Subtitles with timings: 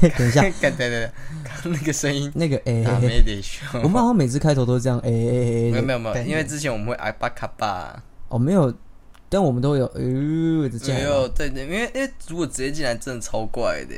[0.16, 1.10] 等一下，干对对对，
[1.44, 3.80] 刚刚那个声音，那个哎、打欸没得说。
[3.82, 8.72] 我们好像每次开头都是这样哎哎哎，没有没有没有，因为之前我们会挨巴卡巴，哦没有，
[9.28, 10.00] 但我们都有呃
[10.78, 13.94] 这没有对对，因为因为如果直接进来真的超怪的，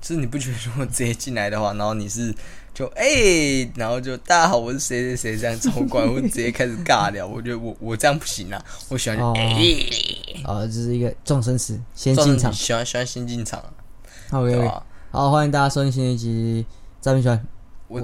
[0.00, 2.34] 就是你不觉得如果直接进来的话，然后你是
[2.74, 9.32] 就哎、然后就大家好，我是谁谁谁这样超怪， 或者直接开始尬聊，我觉得我我这样不行啊，我喜欢就哦。
[9.36, 12.52] 哎，啊，这是一个众生词，先进场。
[12.52, 13.62] 喜欢喜欢先进场。
[14.30, 14.40] 好？
[15.14, 16.66] 好，欢迎大家收听新的一集
[17.00, 17.38] 《诈骗圈》。
[17.86, 18.00] 我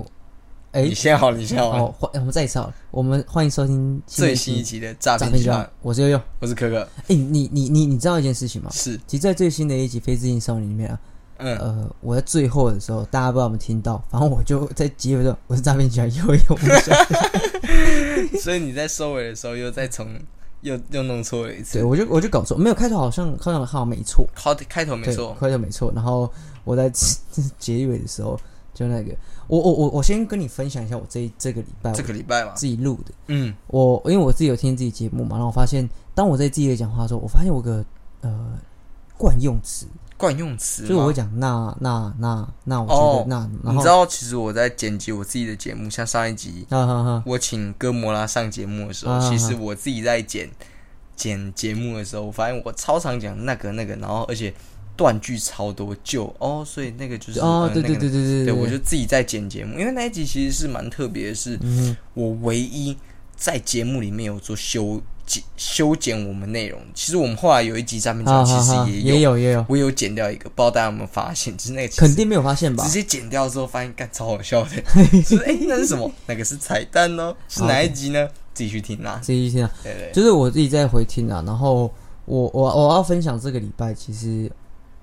[0.70, 6.20] 哎你，先好，你先好，哦，欢，我们再一次好了，我们欢迎收听新最新一集集的诈诈骗圈我是悠悠。
[6.38, 8.70] 我是可可，哎，你你你你知道一件事情吗？
[8.72, 8.96] 是。
[9.08, 11.00] 其实，在最新的一集《非自信少女》里面啊，
[11.38, 16.40] 嗯，呃，我在最后的时候，大家不知道有没有听到，反正我就在结尾的时候，我是诈骗集团悠悠。
[18.38, 20.06] 所以你在收尾的时候又再从
[20.60, 25.90] 又又弄错了一对，次，我就我就搞错，没有开头好像好像好像没错，开开头没对错，开头没错。
[25.92, 26.32] 然后
[26.64, 26.90] 我在
[27.58, 28.38] 结尾的时候，
[28.74, 29.14] 就那个，
[29.46, 33.12] 我我我我先跟你分享一下我这一这个礼拜这我个礼拜嘛，自己录的。
[33.28, 37.84] 嗯，我因为我自己有听自己节目嘛，然后我发现，当我在自己的讲话的时候，我发现我个
[38.22, 38.58] 呃
[39.18, 39.86] 惯用词，
[40.16, 41.16] 惯用词所以我会嘛。
[41.16, 49.30] 讲那那那那，我觉哦得那，你知道，其实我在剪辑我自己的节目，像上一集哈哈哈，我请哥摩拉上节目的时候，啊。
[49.30, 50.48] 其实我自己在剪
[51.16, 54.54] 剪节目的时候，我发现我超常讲那个那个，然后而且
[55.00, 62.94] 断句超多，就哦，所以那个就是哦，呃对对那个对对对对，我就自己在剪节目，因为那一集其实是蛮特别的是，嗯我唯一
[63.34, 66.78] 在节目里面有做修剪修剪我们内容。
[66.92, 71.56] 其实我们后来有一集上面讲，其实也也有也有，我有剪掉一个，不知道大家有没有发现？
[71.56, 72.90] 就是那个肯定没有发现吧直？
[72.90, 74.70] 接剪掉之后，发现干超好笑的，
[75.24, 76.12] 就是哎、那是什么？
[76.26, 78.28] 那个是彩蛋哦，是哪一集呢？
[78.52, 79.18] 自己去听啦。
[79.22, 81.90] 自己去听啊，对对，就是我自己在回听啊，然后
[82.26, 84.52] 我我我要分享这个礼拜，其实。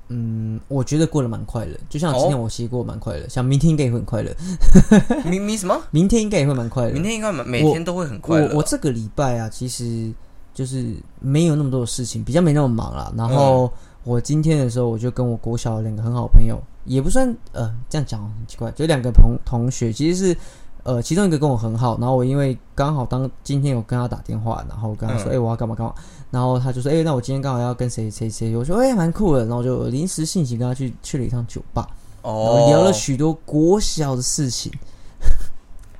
[0.09, 4.31] 嗯，我觉得过得蛮快乐，就像今天哦我其实过得蛮快乐，像明天应该也会很快乐，
[5.29, 5.77] 明明什么？
[5.91, 6.91] 明天应该也会蛮快乐。
[6.91, 8.49] 明天应该每每天都会很快乐。
[8.51, 10.11] 我我这个礼拜啊，其实
[10.53, 13.11] 就是没有那么多的事情，比较没那么忙啦。
[13.17, 13.71] 然后嗯
[14.03, 20.37] 我今天的时候，我就跟我国小的两个很好朋友，也不算呃这样讲很奇怪，就两个同同学，其实是
[20.83, 25.93] 呃其中一个跟我很好，然后我因为刚好当今天有跟他打电话，然后我跟他说，哎、嗯我要干嘛干嘛，
[26.29, 31.87] 然后他就说，哎、那我今天刚好要跟谁谁谁，我说，哎、蛮酷的，然后我就临时兴起跟他去去了一趟酒吧，
[32.21, 34.71] 哦，聊了许多国小的事情。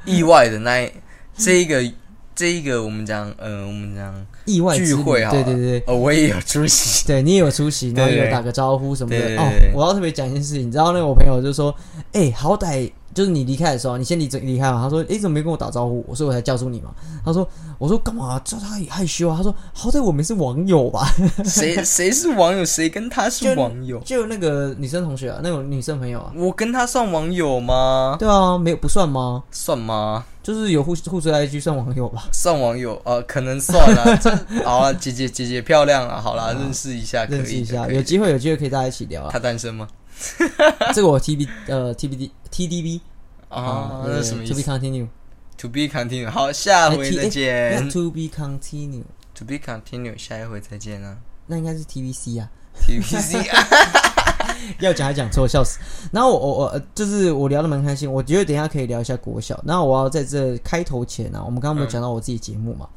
[0.06, 0.92] 意外的那一
[1.36, 1.84] 这一个
[2.34, 5.44] 这一个我们讲呃我们讲意外聚会好了。
[5.44, 7.06] 对对对，哦我也有出席。
[7.08, 9.38] 对你也有出席，然后也有打个招呼什么的。
[9.38, 11.76] 哦我要特别讲一件事情，你知道那个我朋友就说，
[12.14, 14.80] 哎、好歹就是你离开的时候，你先离离开嘛。
[14.80, 16.06] 他说，哎、怎么没跟我打招呼？
[16.08, 16.92] 我说我才叫住你嘛。
[17.26, 18.40] 他说，我说干嘛？
[18.46, 19.34] 叫他也害羞啊。
[19.36, 21.12] 他说，好歹我们是网友吧？
[21.44, 22.64] 谁 谁是网友？
[22.64, 23.98] 谁跟他是就网友？
[24.06, 26.32] 就那个女生同学啊，那种女生朋友啊。
[26.36, 28.18] 我跟他算网友吗？
[28.20, 29.44] 对啊，没有不算吗？
[29.50, 30.24] 算吗？
[30.44, 32.26] 就是有互互追 IG 算网友吧？
[32.32, 34.16] 算网友呃，可能算了。
[34.22, 34.30] 这
[34.64, 39.30] 好啊，姐姐姐姐漂亮啊，好啦，认识一下，可以认识一下，有机会有机会可以大家一起聊啊。
[39.32, 39.88] 他单身吗？
[40.94, 43.02] 这个我 TB 呃 TBD TDB
[43.50, 46.30] 啊，对那是什么意思 To be continue，？To be continue。
[46.30, 47.90] 好，下回再哎见。
[47.90, 51.18] To be continue，To be continue，下一回再见啊。
[51.46, 52.50] 那应该是 TVC 啊。
[52.86, 53.68] TVC 啊，
[54.82, 55.80] 要讲还讲错，笑死。
[56.12, 59.60] 然后我我我呃就是我聊得蛮开心，我觉得等一下可以聊一下国小。
[59.64, 62.88] 那我要在这开头前啊，我们刚刚没有讲到我自己节目嘛？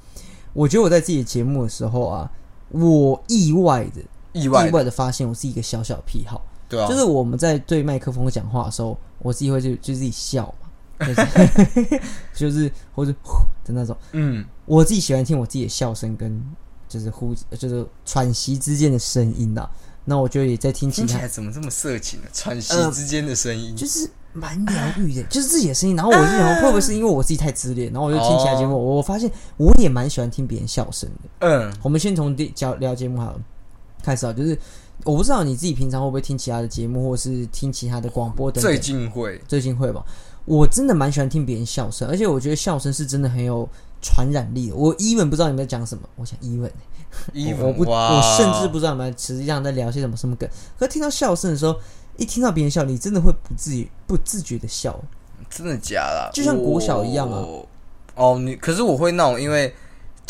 [0.53, 2.31] 我觉得我在自己的节目的时候啊，
[2.71, 12.01] 我意外的意外的，意外的发现我是一个小小癖好，对啊，就是我们在对麦克风讲话的时候，我自己会就就自己笑嘛，就是
[12.35, 13.95] 就是或者呼的那种。
[14.13, 16.43] 嗯，我自己喜欢听我自己的笑声跟
[16.89, 19.69] 就是呼就是喘息之间的声音呐、
[20.05, 22.27] 那我觉得也在听其听起他来怎么这么色情呢？
[22.33, 25.95] 喘息呃之间的声音，就是蛮疗愈的，就是自己的声音。
[25.95, 27.93] 然后我就想，会不会是因为我自己太自恋？
[27.93, 31.29] 然后我就听其他节目，我我发现我也蛮喜欢听别人笑声的。
[31.41, 33.41] 嗯，我们先从第聊聊节目好了，
[34.03, 34.59] 开始啊，就是
[35.05, 38.71] 我不知道你自己平常会不会听其他的节目，或是听其他的广播等等。
[38.71, 40.05] 最近会，最近会吧？
[40.45, 43.69] 我真的蛮喜欢听别人笑声，而且我觉得笑声是真的很有
[44.03, 44.75] 传染力的。
[44.75, 46.71] 我 even 不知道你们在讲什么，我想 even
[47.33, 50.49] 衣我我不，我甚至不知道你们实际上在聊些什么什么梗。
[50.79, 51.75] 可是听到笑声的时候，
[52.17, 53.73] 一听到别人笑，你真的会不自
[54.07, 54.99] 不自觉的笑。
[55.49, 56.31] 真的假的？
[56.33, 57.45] 就像国小一样啊。
[58.15, 59.73] 哦，你可是我会那种因为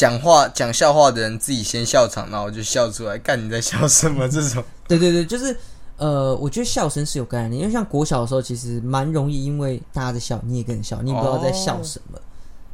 [0.01, 4.27] 讲话讲笑话的人自己先笑场，然后就笑出来，看你在笑什么？
[4.27, 5.55] 这种 对对对，就是
[5.99, 12.19] 呃，我觉得笑声是有感染力，因为像国小的时候，其实蛮容易因为大家在笑，你也跟着笑，你也不知道在笑什么、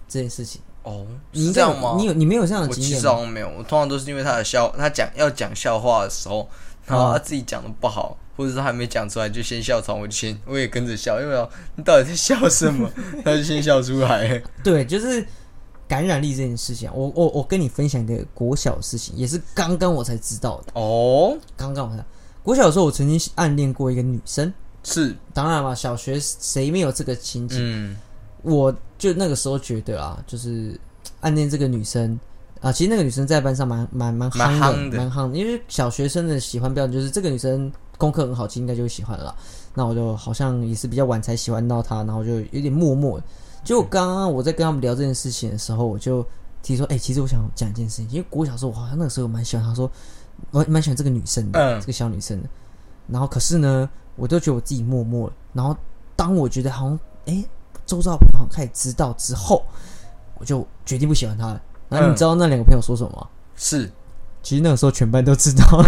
[0.09, 0.61] 这件事情。
[0.85, 1.97] 哦，你这样吗？
[1.99, 3.03] 你有你没有这样的我其经验吗？
[3.03, 6.49] 实好像没有，我通常都是因为他的笑，他讲要讲笑话的时候，
[6.87, 12.89] 然后他自己讲的不好，或者是还没讲出来就先笑场，我就先我也跟着笑，因为我你到底在笑什么？
[13.25, 14.41] 他就先笑出来。
[14.63, 15.27] 对，就是
[15.89, 20.73] 感染力这件事情啊，我我我跟你分享一个国小的事情，也是刚刚我才知道的。
[20.75, 22.05] 哦，刚刚我才
[22.43, 24.53] 国小的时候，我曾经暗恋过一个女生。
[24.83, 27.59] 是，当然嘛，小学谁没有这个情景？
[27.61, 27.97] 嗯，
[28.43, 30.79] 我就那个时候觉得啊，就是
[31.21, 32.19] 暗恋这个女生
[32.61, 39.35] 啊，其实那个女生在班上蛮蛮蛮蛮夯夯的蛮夯的，因为小学生的喜欢标准就是这个女生功课很好，其实应该就会喜欢了。
[39.75, 43.21] 那我就好像也是比较晚才喜欢到她，然后就有点默默。
[43.67, 46.25] 结果刚刚我在跟他们聊这件事情的时候，我就
[46.63, 49.91] 提说，哎、其实我想讲一件事情，因为国小时候我好像那个时候蛮喜欢他说，
[50.53, 52.49] 我蛮喜欢这个女生的，嗯这个小女生的。
[53.09, 55.35] 然后可是呢，我都觉得我自己默默了。
[55.53, 55.77] 然后
[56.15, 57.45] 当我觉得好像哎，
[57.85, 59.65] 周遭的朋友好像开始知道之后，
[60.39, 61.61] 我就决定不喜欢他了。
[61.89, 63.27] 然后你嗯知道那两个朋友说什么吗？
[63.57, 63.91] 是。
[64.45, 65.65] 其实那个时候全班都知道，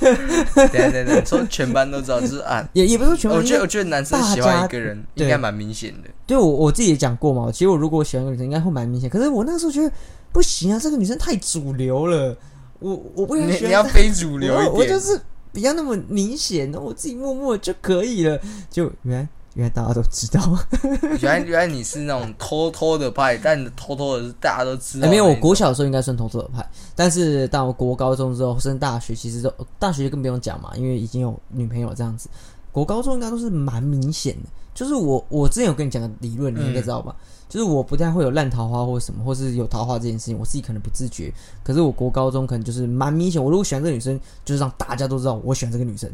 [0.00, 2.66] 等一下等一下，说全班都知道，就是啊。
[2.74, 3.38] 也也不是全班。
[3.38, 6.08] 我觉得，我觉得男生喜欢一个人应该蛮明显的。
[6.26, 9.08] 对我我自己也讲过嘛，其实我如果我喜欢一个女生，应该会蛮明显。
[9.10, 9.90] 可是我那个时候觉得
[10.32, 12.36] 不行啊，这个女生太主流了，
[12.78, 15.20] 我我不你喜欢你要非主流一点，我我就是
[15.52, 18.40] 不要那么明显，我自己默默就可以了。
[18.70, 20.58] 就原来原来大家都知道，
[21.20, 32.28] 原来原来你是那种偷偷的派，但偷偷的是大家都知道没有，我国小的时候应该算偷偷的派，但是到国高中之后升大学，其实都大学更不用讲嘛，因为已经有女朋友这样子。
[32.72, 37.14] 国高中应该都是蛮明显的，就是我我之前有跟你讲的理论，你应该知道吧？
[37.48, 41.32] 就是我不太会有烂桃花或什么，或是有桃花这件事情，我自己可能不自觉。
[41.62, 46.10] 可是我国高中可能就是蛮明显，我如果喜欢这个女生，就是让大家都知道我喜欢这个女生。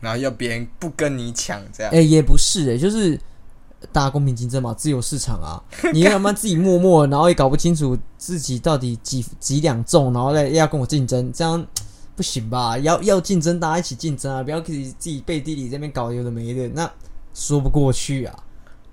[0.00, 2.00] 然后要别人不跟你抢这样哎、。
[2.00, 3.18] 也不是哎、就是
[3.92, 5.62] 大家公平竞争嘛，自由市场啊。
[5.92, 11.66] 你他妈自己默默，然后也搞不清楚自己到底几几两重，然后再要跟我竞争，这样
[12.16, 12.76] 不行吧？
[12.78, 14.42] 要要竞争，大家一起竞争啊！
[14.42, 16.90] 不要自己自己背地里这边搞有的没的，那
[17.32, 18.44] 说不过去啊。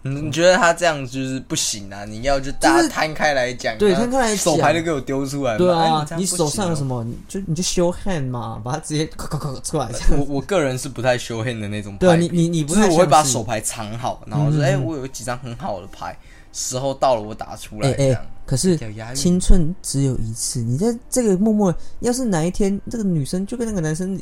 [0.03, 2.05] 你你觉得他这样就是不行啊？
[2.05, 5.57] 你要就大家摊开来讲，对摊开来讲手牌都给我丢出来嘛。
[5.57, 6.85] 对哎啊，你手上有什？
[6.85, 9.89] 么，你就你就 show hand 嘛，把它直接咔咔咔出来。
[10.11, 16.17] 我我个人是不太修 hand 的那种牌， 对啊，你你你不是我会把手牌藏好，然后说，嗯哎、我有几张很好的牌，
[16.53, 18.11] 时候到了我打出来哎。
[18.11, 18.79] 哎，可是
[19.13, 24.17] 青春只有一次，你在这个默默，要是哪一天这个女生就跟那个男生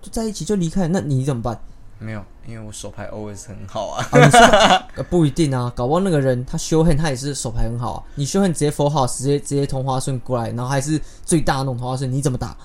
[0.00, 1.60] 就在一起就离开，那你怎么办？
[1.98, 4.06] 没有，因为我手牌 always 很好啊。
[4.10, 4.40] 啊，你说
[4.96, 12.56] 呃不一定啊，搞不好那个人他修恨他也是手牌很好啊，你修恨直接 full house，直接直接同花顺过来，然后还是最大的那种同花顺，你怎么打？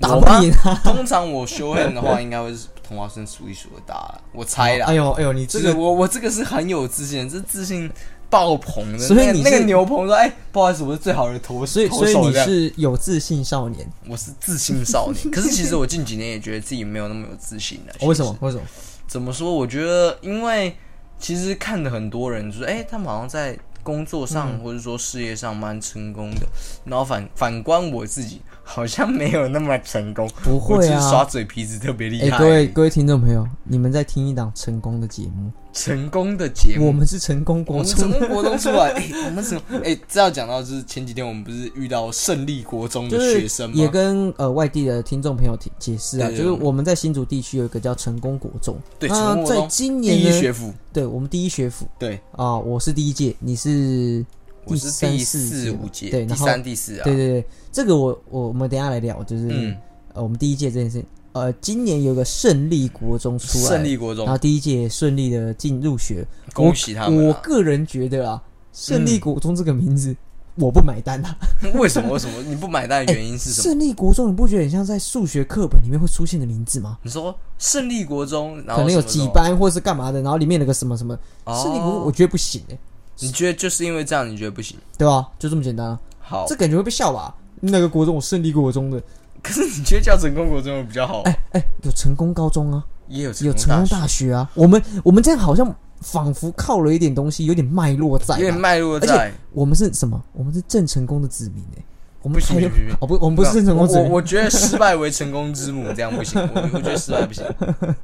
[0.00, 0.74] 打不吗赢啊！
[0.82, 4.86] 通常我修 hand 的话，应该会是同花顺数一数二大了，我猜啦。
[4.88, 7.88] 哎呦哎呦，你这个个我我这个是很有自信的，这自信
[8.34, 8.98] 爆棚的。
[8.98, 15.18] 所以你那个那个牛棚说：“哎、不好意思，我是最好的投所以所以你是有自信少年，我是自信少年。
[15.30, 17.94] 可是其实我近几年也觉得自己没有那么有自信了。
[18.00, 18.36] 哦为什么？
[18.40, 18.62] 为什么？
[19.06, 19.52] 怎么说？
[19.52, 20.76] 我觉得，因为
[21.20, 26.46] 其实看的很多人就是，哎、他们好像在工作上、嗯或者说事业上蛮成功的，
[26.84, 30.28] 然后反反观我自己，好像没有那么成功。
[30.42, 31.24] 不我会只是耍啊！
[31.24, 32.38] 嘴皮子特别厉哎、害。
[32.38, 37.94] 各位各位听众朋友，你们在听一档成功的节目，成功的节目，我们是成功国中。
[37.94, 43.76] 成中，功国中出来， 哎、我们成哎，这要讲到就是前几天我们不是遇到胜利国中的学生吗？
[43.76, 51.86] 也跟呃外地的听众朋友提解释啊，就是我们在新竹地区有一个叫成功国中，对成功国中第今年第，一学府，对我们第一学府。
[51.98, 54.24] 对，啊，我是第一届，你是
[54.64, 57.44] 我是第四五届，对，第三第四啊，对对对，
[57.74, 59.76] 这个我我我们等一下来聊，就是、嗯，
[60.12, 67.26] 呃我们第一届这件事情，呃今年有个胜利国中出来，胜利国中，然后第一届顺利的进入学，恭喜他们啊！
[67.26, 68.40] 我个人觉得啊，
[68.72, 70.14] 胜利国中这个名字、
[70.54, 71.36] 我不买单啊。
[71.74, 72.12] 为什么？
[72.12, 73.64] 为什么你不买单的 原因是什么？
[73.64, 76.96] 胜利国中，你不觉得很像在数学课本里面会出现的名字吗？
[77.02, 79.02] 你说胜利国中，然可能有？
[79.02, 82.78] 几班或是干嘛的，然后里面有个什么什么哦胜利国中，我觉得不行哎、
[83.18, 84.78] 你觉得就是因为这样，你觉得不行？
[84.96, 85.28] 对吧？
[85.40, 87.34] 就这么简单啊，好这，感觉会被笑吧？
[87.60, 89.02] 那个国中，我胜利国中的，
[89.42, 91.22] 可是你觉得叫成功国中比较好？
[91.22, 94.50] 哎哎，有成功高中啊，也有有成功大大学啊。
[94.54, 99.32] 我们我们这样好像仿佛靠了一点东西，有点脉络在有点脉络而且在。
[99.52, 100.22] 我们是什么？
[100.32, 101.84] 我们是郑成功的子民哎、
[102.22, 106.40] 我们不行不行不行哦不，我们不是郑成功子民，我我觉得失败为成功之母，这样不行。
[106.40, 107.44] 我我觉得失败不行。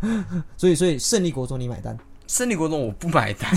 [0.56, 1.96] 所以所以胜利国中你买单，
[2.30, 3.50] 胜利国中我不买单，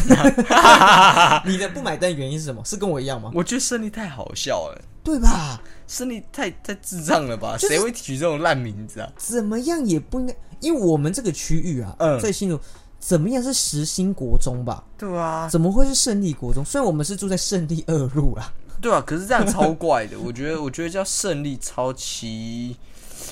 [0.49, 2.59] 啊 你的不买单原因是什么？
[2.65, 3.29] 是跟我一样吗？
[3.35, 5.61] 我觉得胜利太好笑了，对吧？
[5.87, 7.53] 胜利太太智障了吧？
[7.55, 9.07] 就是谁会取这种烂名字啊？
[9.15, 12.59] 怎么样也不应该，因为我们这个区域啊，嗯在新竹，
[12.99, 14.83] 怎么样是实心国中吧？
[14.97, 16.65] 对啊，怎么会是胜利国中？
[16.65, 18.51] 虽然我们是住在胜利二路啊，
[18.81, 20.19] 对啊，可是这样超怪的。
[20.19, 22.75] 我觉得，我觉得叫胜利超奇，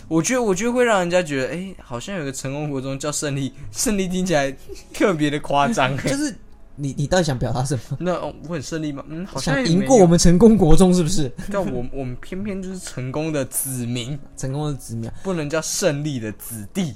[0.07, 4.55] 我觉得我觉得会让人家觉得，哎、好像有个成功国中叫胜利， 胜利听起来
[4.93, 5.95] 特别的夸张。
[6.03, 6.33] 就是
[6.75, 7.97] 你你到底想表达什么？
[7.99, 9.03] 那哦我很胜利吗？
[9.09, 11.31] 嗯，好像赢过我们成功国中是不是？
[11.51, 16.93] 但我我们偏偏就是成功的子民，成功的子民啊不能叫胜利的子弟。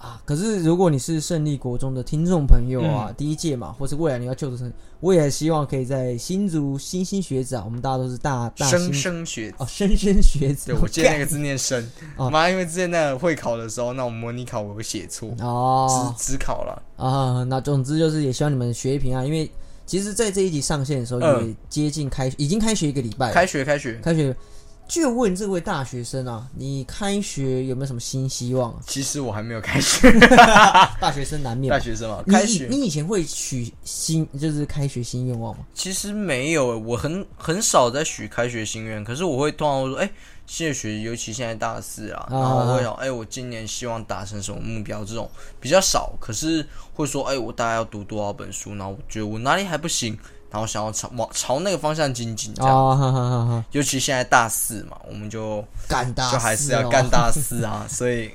[0.00, 0.20] 啊！
[0.24, 10.72] 可是如果你是胜利国中的听众朋友嗯啊，第一届嘛，或是未来你要就读生，我也希望可以在新竹新兴学子啊，我们大家都是大大生新生学哦，生生学子。
[10.72, 16.82] 对我记得那个 字念生哦，妈，因为之前那个会考的时候，那我模拟考我有写错，哦只只考了。
[16.96, 19.50] 啊，那总之就是也希望你们学业平啊，因为
[19.84, 24.34] 其实，在这一集上线的时候嗯也接近开，已经开学一个礼拜了，开学开学，开学。
[24.90, 28.80] 就问这位大学生啊，你开学有没有什么新希望啊？
[28.84, 30.10] 其实我还没有开学，
[31.00, 35.64] 大学生难免大学生啊，开学你以前会许新就是开学新愿望吗？
[35.72, 40.10] 其实没有，我很很少在许开学心愿，可是我会通常会说，哎、
[40.44, 45.30] 新的学期，尤其现在大四啊，啊然后我会想，哎、我今年希望达成什么目标，这种
[45.60, 50.18] 比较少，可是会说，哎、我大概要读多少本书，然后我觉得我哪里还不行，
[50.50, 53.64] 然后想要朝往朝那个方向精进，这样。
[53.70, 58.30] 尤其现在大四嘛，我们就干大就还是要干大事啊， 所以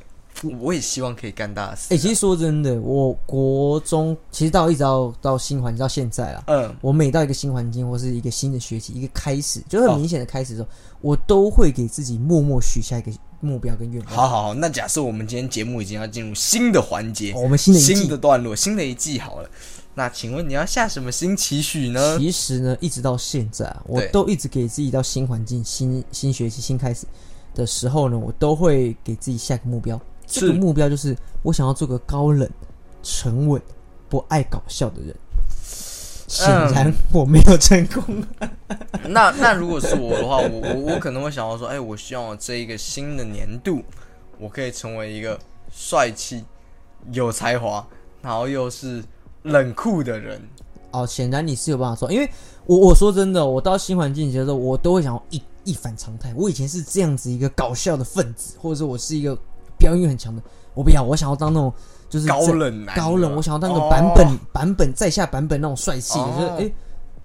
[0.60, 1.94] 我也希望可以干大事。
[1.94, 10.70] 哎、其实说真的，我国中其实到一直到到新环境到现在啊，嗯，我每到一个新环境或是一个新的学期，一个开始，就很明显的开始的时候，
[11.02, 14.14] 我都会给自己默默许下一个目标跟愿望。
[14.14, 19.50] 好好好，那假设我们今天节目已经要进入新的环节，哦我们新的一季新的段落，新的一季好了。
[19.96, 22.18] 那请问你要下什么新期许呢？
[22.20, 27.08] 其实呢，一直到现在啊，我都一直给自己到新环境、新新学期、新开始
[27.54, 30.00] 的时候呢，我都会给自己下个目标。
[30.28, 32.50] 这个目标就是我想要做个高冷、
[33.02, 33.62] 沉稳、
[34.10, 35.16] 不爱搞笑的人。
[36.28, 38.04] 显然我没有成功。
[39.08, 43.84] 那那如果是我的话，我我我可能会想要说，哎，我希望我这一个新的年度，
[44.40, 45.40] 我可以成为一个
[45.72, 46.44] 帅气、
[47.12, 47.88] 有才华，
[48.24, 49.04] 然后又是
[49.46, 50.42] 冷酷的人。
[50.92, 52.30] 哦，显然你是有办法做，因为
[52.66, 56.34] 我我说真的，我到新环境的时候，我都会想要一一反常态。
[56.38, 59.38] 我以前是这样子一个搞笑的分子，或者说我是一个
[59.78, 60.42] 表演欲很强的，
[60.74, 61.74] 我不要，我想要当那种
[62.10, 66.76] 就是高冷男，高冷，我想要当个哦版本、版本在下版本那种帅气的，哦就是诶，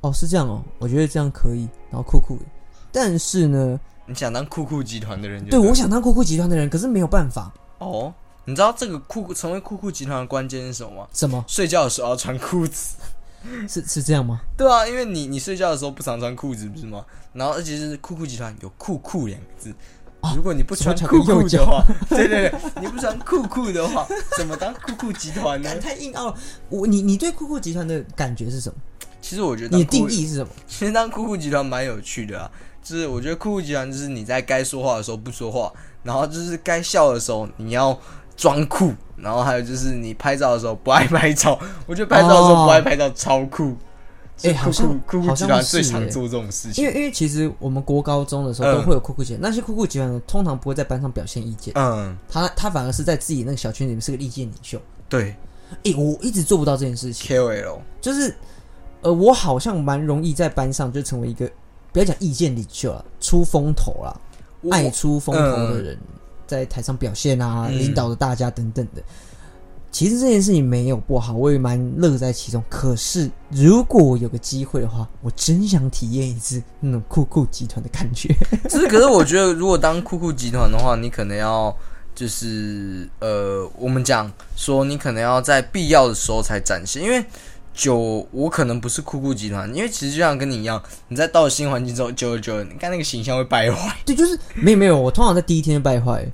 [0.00, 2.42] 哦是这样哦，我觉得这样可以，然后酷酷的。
[2.90, 8.12] 但是呢，你想当酷酷集团的人對对我想当酷酷集团的人，可是没有办法，哦，
[8.50, 11.06] 你知道这个酷酷成为酷酷集团的关键是什么吗？
[11.12, 12.96] 什么睡觉的时候要穿裤子。
[13.66, 14.40] 是是这样吗？
[14.58, 17.02] 对啊，因为你你睡觉的时候不常穿裤子，不是吗？
[17.32, 19.72] 然后而且是酷酷集团有酷酷两个字。
[20.36, 25.80] 如果你不穿酷酷的话， 对对对，你不穿酷酷的话，怎么当酷酷集团呢干？
[25.80, 26.36] 太硬凹了。
[26.68, 28.78] 我你你对酷酷集团的感觉是什么？
[29.22, 30.50] 其实我觉得你的定，义是什么？
[30.66, 32.50] 其实当酷酷集团蛮有趣的啊。
[32.82, 37.98] 就是我觉得酷酷集团就是你在该说话的时候不说话，然后就是该笑的时候你要
[38.40, 41.58] 装酷，然后还有就是你拍照的时候不爱拍照。
[41.86, 43.76] 我觉得拍照的时候不爱拍照超酷。
[44.42, 46.82] 哎好像酷酷酷集团最常做这种事情。
[46.82, 54.80] 因为因为其实我们国高中的时候嗯都会有酷酷集团，那些酷酷集团呢，通常不会在班上表现意见，嗯，他他反而是在自己那个小圈里面是个意见领袖。
[55.10, 55.36] 对
[55.84, 58.34] 哎，我一直做不到这件事情，，KOL，就是
[59.02, 61.46] 呃，我好像蛮容易在班上就成为一个
[61.92, 64.20] 不要讲意见领袖了，出风头了，
[64.70, 65.98] 爱出风头的人，
[66.50, 69.00] 在台上表现啊，嗯领导着大家等等的。
[69.92, 72.62] 其实这件事情没有不好，我也蛮乐在其中。
[72.68, 78.34] 可是如果我有个机会的话，我真想体验一次那种酷酷集团的感觉。
[78.68, 81.76] 只是，可是我觉得，如果当酷酷集团的话，你可能要
[82.14, 87.24] 就是呃，我们讲说，你可能要在必要的时候才展现，因为
[87.80, 93.96] 久我可能不是酷酷集团，因为其实就像跟你一样，你在到了新环境之后，久而久之，你看那个形象会败坏。
[94.04, 96.30] 对，就是没有没有，我通常在第一天就败坏。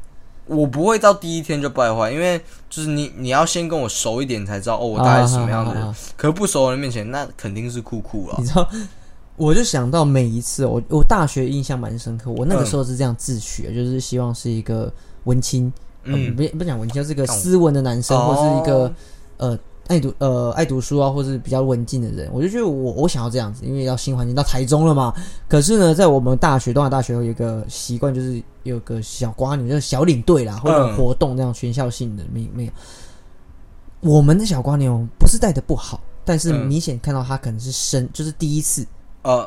[0.46, 5.82] 我不会到第一天就败坏，因为就是你你要先跟我熟一点，才知道哦，我大概是什么样的人。
[5.82, 8.44] 啊啊啊啊可不熟的人面前，那肯定是酷酷了你。
[8.44, 8.68] 知道，
[9.36, 12.30] 我就想到每一次，我我大学印象蛮深刻。
[12.30, 14.92] 我那个时候是这样自诩的，就是希望是一个
[15.24, 15.72] 文青，
[16.04, 18.94] 嗯，嗯，不不讲文青，就是一个斯文的男生，哦或是一个
[19.38, 22.28] 呃爱读呃爱读书啊，或是比较文静的人。
[22.32, 25.14] 我就觉得我我想要这样子，因为要新环境到台中了嘛。
[25.48, 32.72] 可是呢，在我们大学东华大学有一个习惯，就是有个小瓜女，就是小领队啦，或者嗯活动这样全校性的，没没有。
[34.00, 38.86] 我们的小瓜牛不是带的不好，但是嗯明显看到他可能是生，就是第一次。
[39.22, 39.42] 呃，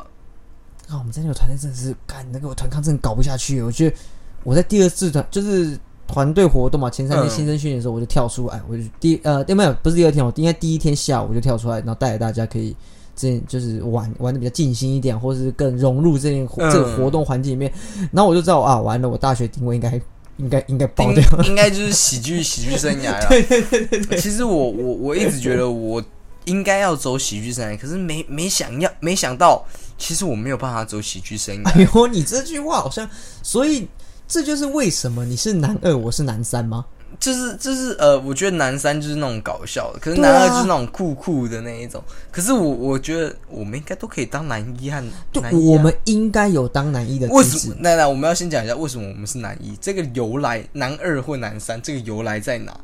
[0.88, 3.62] 啊，我们在那个团队真的是，干那个我团康真的搞不下去。
[3.62, 3.96] 我觉得
[4.42, 5.78] 我在第二次团就是
[6.10, 12.74] 团队活动嘛，前三天嗯新生训练的时候，我就跳出来，我就第呃，没有不是第二天，我应该第一天下午我就跳出来，然后带着大家可以
[13.14, 17.72] 这就是玩玩的比较尽心一点，或是更融入这件这个活动环境里面。
[18.12, 20.00] 然后我就知道啊，完了，我大学定位应该
[20.38, 21.42] 应该应该爆应掉。
[21.44, 23.26] 应该就是喜剧喜剧生涯了。
[23.28, 26.02] 对对对对其实我我我一直觉得我
[26.46, 29.62] 应该要走喜剧生涯，可是没没想要没想到，
[29.98, 31.68] 其实我没有办法走喜剧生涯。
[31.68, 33.08] 哎呦，你这句话好像，
[33.42, 33.86] 所以
[34.30, 36.84] 这就是为什么你是男二，我是男三吗？
[37.18, 42.00] 就是就是呃，我觉得男三就是那种搞笑的，可是男二就是那种酷酷的那一种。
[42.30, 47.58] 可是我我觉得我们应该都可以当男一和对，男我们应该有当男一的为什么？
[47.58, 47.76] 资质。
[47.80, 52.80] 来来，我们要先讲一下为什么我们是男一，这个由来，男二或男三，这个由来在哪？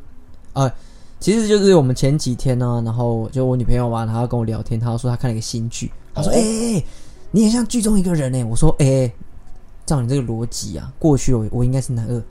[1.20, 6.84] 其实就是我们前几天呢，然后就我女朋友嘛，她要跟我聊天，她说她看了一个新剧，她说：“哦哎哎、哎
[7.30, 9.12] 你很像剧中一个人哎。”我说：“哎、哎
[9.86, 12.22] 照你这个逻辑啊，过去我我应该是男二，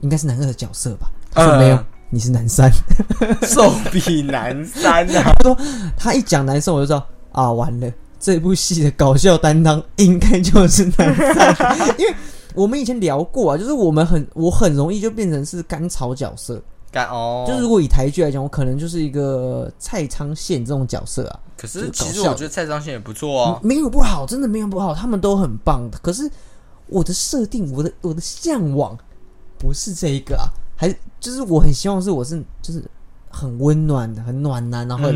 [0.00, 1.78] 应该是男二的角色吧？”他说：“嗯没有，
[2.10, 2.70] 你是男三。
[3.48, 5.32] 寿比男三啊！”
[5.96, 12.14] 她一讲男生，我就知道啊，完了，这部戏的搞笑担当应该就是男三， 因为
[12.54, 16.60] 我们以前聊过啊，就是我们很我很容易就变成是甘草角色。
[16.90, 23.58] 干哦，就是如果以台剧来讲，我可能就是一个蔡昌宪这种角色啊，可是其实我觉得蔡昌宪也不错哦。
[23.62, 25.98] 没有不好，真的没有不好，他们都很棒的。
[26.02, 26.30] 可是
[26.92, 28.96] 我的设定，我的我的向往
[29.58, 30.46] 不是这一个啊，
[30.76, 32.82] 还就是我很希望是我是就是
[33.30, 35.08] 很温暖的、很暖男，然后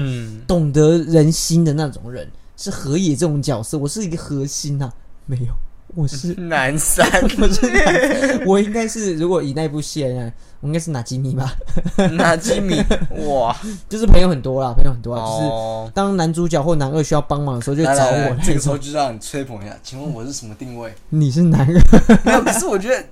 [0.47, 4.92] 懂得人心的那种人，是河野这种角色，我是一个核心啊，
[5.26, 5.52] 没有，
[5.99, 7.07] 我是男三，
[7.41, 11.50] 我是男我应该是如果以那部戏来讲，我应该是哪吉米吧，
[12.12, 12.85] 哪吉米，
[13.26, 13.57] 哇，
[13.88, 15.49] 就是朋友很多啦，朋友很多啦，就是。
[15.49, 18.12] 哦，当男主角或男二需要帮忙的时候，就找我。
[18.12, 18.61] 来来这个。
[18.61, 20.93] 时候就让你吹捧一下，请问我是什么定位？
[21.09, 23.03] 你是男二，没有，可是我觉得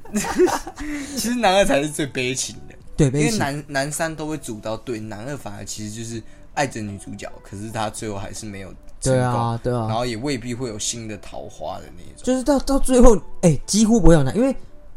[1.17, 8.69] 其实男二才是最悲情的，对，因为男男三都会主刀对，男二反而其实就是爱着女主角，可是他最后还是没有
[9.05, 12.23] 成对，啊，对啊，然后也未必会有新的桃花的那种。
[12.23, 14.55] 就是到到最后，哎、几乎不会有男，因为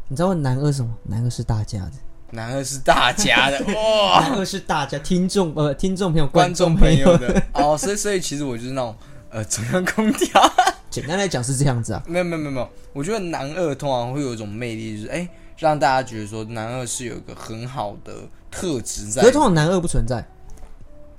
[0.08, 0.90] 你知道男二是什么？
[1.04, 1.92] 男二是大家的，
[2.30, 7.18] 男二是大家的 哇，男二是大家听众呃听众朋友、观众众朋友友。
[7.18, 8.94] 的 哦，所以所以其实我就是那种
[9.30, 10.40] 呃中央空调。
[10.90, 18.12] 简单来讲是这样子啊，没有没有没有没有，我觉得男二通常会有一种魅力，就是哎、让大家觉得说男二是有一个很好的
[18.50, 19.34] 特质在可是。
[19.34, 20.26] 通常男二不存在，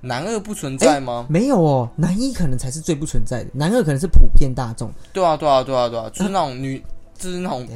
[0.01, 1.25] 男二不存在吗？
[1.29, 6.83] 没有哦，男一可能才是最不存在的，男二可能是普遍大众，对啊对啊对啊对啊，就是那种女，
[7.17, 7.67] 就是那种。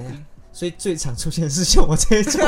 [0.52, 2.40] 所以最常出现的是像我这一种。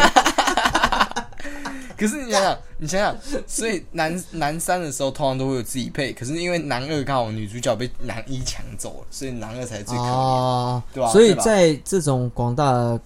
[1.98, 3.16] 可是你想想，你想想，
[3.48, 10.08] 所以男男三的时候通常都会有自己配，可是因为男二刚好女主角被男一抢走了，所以男二才最可怜。
[10.08, 13.00] 啊，对吧所以在这种广大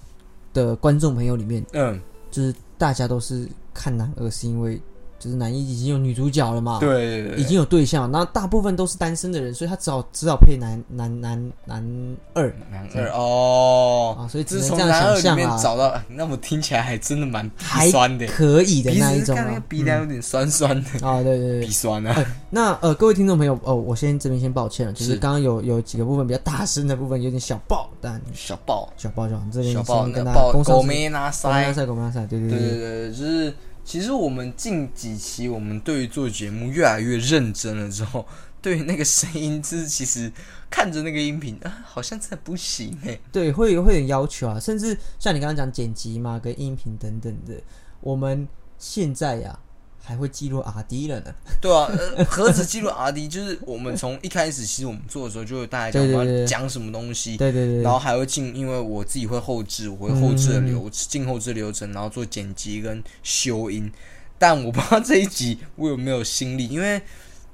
[0.54, 2.02] 的观众朋友里面，嗯，
[2.32, 4.82] 就是大家都是看男二，是因为
[5.20, 6.90] 就是男一已经有女主角了嘛，，对。
[6.90, 12.54] 对对，已经有对象，那大部分都是单身的人，所以他只好只好配男男男男二。
[12.72, 21.10] 男二哦，啊，所以只是能这样从男二里想象啊，面找到，那我听起来还真的蛮鼻还酸的，可以的那一种啊，鼻梁有点酸酸的，嗯。
[21.10, 21.68] 啊，对对鼻。
[21.68, 22.26] 酸啊。
[22.50, 25.10] 那呃，各位听众朋友，哦，我先这边先抱歉了，就是。
[25.10, 32.60] 是刚刚有有几个部分比较大声的部分有点小爆，但小爆，小爆就好，这边先跟大家工商狗妹拉塞，狗妹赛狗妹赛，对对对。
[32.60, 33.54] 对对，对，就是
[33.89, 38.23] 其实我们近几期我们对于做节目越来越认真了之后，
[38.62, 40.32] 对于那个声音，就是其实
[40.69, 47.60] 看着那个音频啊，好像真的不行哎、对，会有会有要求啊，甚至像你刚刚讲剪辑嘛，跟音频等等的，
[48.02, 48.47] 我们
[48.78, 49.60] 现在呀、
[50.04, 51.34] 还会记录 R D 了呢。
[51.62, 60.66] 对啊，呃，何止记录 R D，就是我们从一开始，其实我们做的时候就会大概讲讲什么东西，对对对，然后还会进，因为我自己会后置，我会后置的嗯。
[60.68, 63.92] 流进后置流程，然后做剪辑跟修音。
[64.38, 67.02] 但我不知道这一集我有没有心力，因为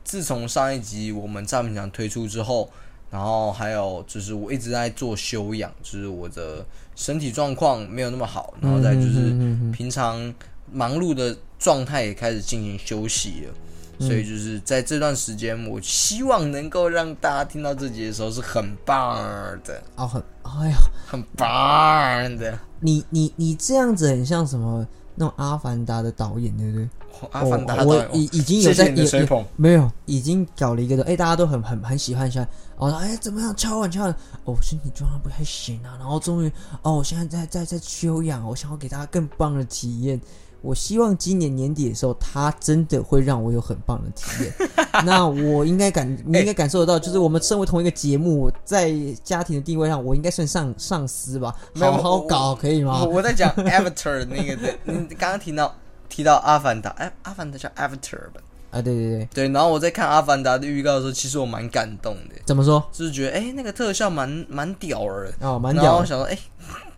[0.03, 2.69] 自从上一集我们诈骗奖推出之后，
[3.09, 6.63] 然后还有就是我一直在做修养，就是我的
[6.95, 9.31] 身体状况没有那么好，然后再就是
[9.71, 10.33] 平常
[10.71, 13.51] 忙碌的状态也开始进行休息了。
[13.51, 13.61] 嗯
[13.97, 19.15] 所以就是在这段时间，我希望能够让大家听到这集的时候是很棒
[19.63, 19.81] 的。
[19.95, 20.75] 哦，很，哎呀，
[21.07, 22.59] 很棒的。
[22.81, 26.89] 你你你这样子很像什么那种《阿凡达》的导演，对不对？
[27.31, 29.45] 阿凡达哦导演，我已已经有在也也你的吹捧。
[29.55, 32.45] 没有，已经搞了一个的，哎、大家都很很很喜欢，喜欢。
[32.75, 33.55] 哦，哎，怎么样？
[33.55, 35.95] 敲碗敲碗，哦，身体状况不太行啊。
[35.97, 36.51] 然后终于，
[36.81, 40.19] 哦，我现在在在在休养，我想要给大家更棒的体验。
[40.65, 44.69] 我希望今年年底的时候，他真的会让我有很棒的体验。
[45.05, 48.91] 那我应该感，你应该感受得到，就是我们身为同一个节目，在
[49.23, 51.55] 家庭的地位上，我应该算上上司吧？
[51.79, 53.15] 好好搞，可以吗我？
[53.15, 55.75] 我在讲 Avatar 那个的，你刚刚提到
[56.09, 58.41] 提到阿凡达，哎，阿凡达叫 Avatar 吧？
[58.71, 62.83] 啊，对对对，对，然后我在看《阿凡达》的预告的时候，其实我蛮感动的，怎么说？
[62.91, 66.37] 就是觉得哎、那个特效蛮蛮屌儿的，哦，蛮然后屌，我想说哎、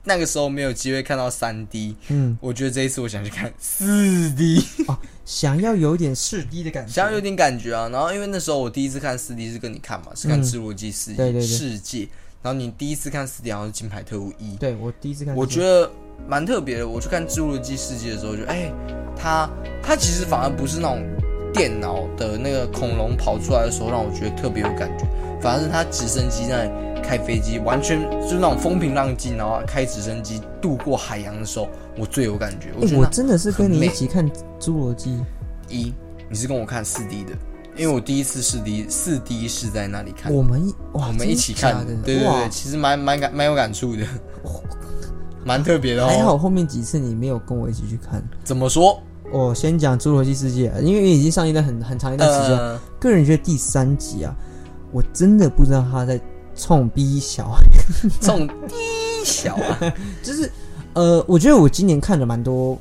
[0.08, 4.63] 那个时候没有机会看到三 D，嗯，我觉得这一次我想去看四 D，
[5.26, 7.89] 想要有点四 D 的感觉，想要有点感觉啊。
[7.89, 11.46] 然后因为那时候我第一次看四 D 是跟你看嘛，是看嗯《侏罗纪世界》对对对。
[11.46, 12.08] 世界，
[12.41, 15.91] 然后你第一次看四 D 好像是《金牌特务一》，对我第一次看，我觉得
[16.26, 16.88] 蛮特别的。
[16.88, 18.72] 我去看《侏罗纪世界》的时候，就哎、
[19.13, 19.50] 它
[19.84, 21.04] 它其实反而不是那种
[21.54, 25.06] 电脑的那个恐龙跑出来的时候让我觉得特别有感觉，
[25.41, 26.69] 反而是他直升机在
[27.04, 32.69] 开飞机，完全就是那种风平浪静，然后开直升机渡过海洋的时候，我最有感觉。
[32.76, 35.12] 我哎、觉得那我真的是跟你一起看《侏罗纪》，
[35.69, 35.93] 一
[36.30, 37.32] 你是跟我看四 D 的，
[37.78, 40.34] 因为我第一次四 D 四 D 是在那里看。
[40.34, 44.04] 我们一哇，我们一起看的的，对对对，其实蛮蛮感蛮有感触的，
[45.45, 46.08] 蛮特别的哦。
[46.10, 48.21] 还好后面几次你没有跟我一起去看。
[48.43, 49.00] 怎么说？
[49.32, 54.34] 我先讲《侏罗纪世界》，因为已经上映了很很长一段时间，呃，个人觉得第三集啊，
[54.91, 56.19] 我真的不知道他在
[56.56, 57.56] 冲逼小，
[58.19, 58.76] 这种低
[59.23, 59.80] 小啊，
[60.23, 60.52] 就是
[60.93, 62.80] 呃，我觉得我今年看了蛮多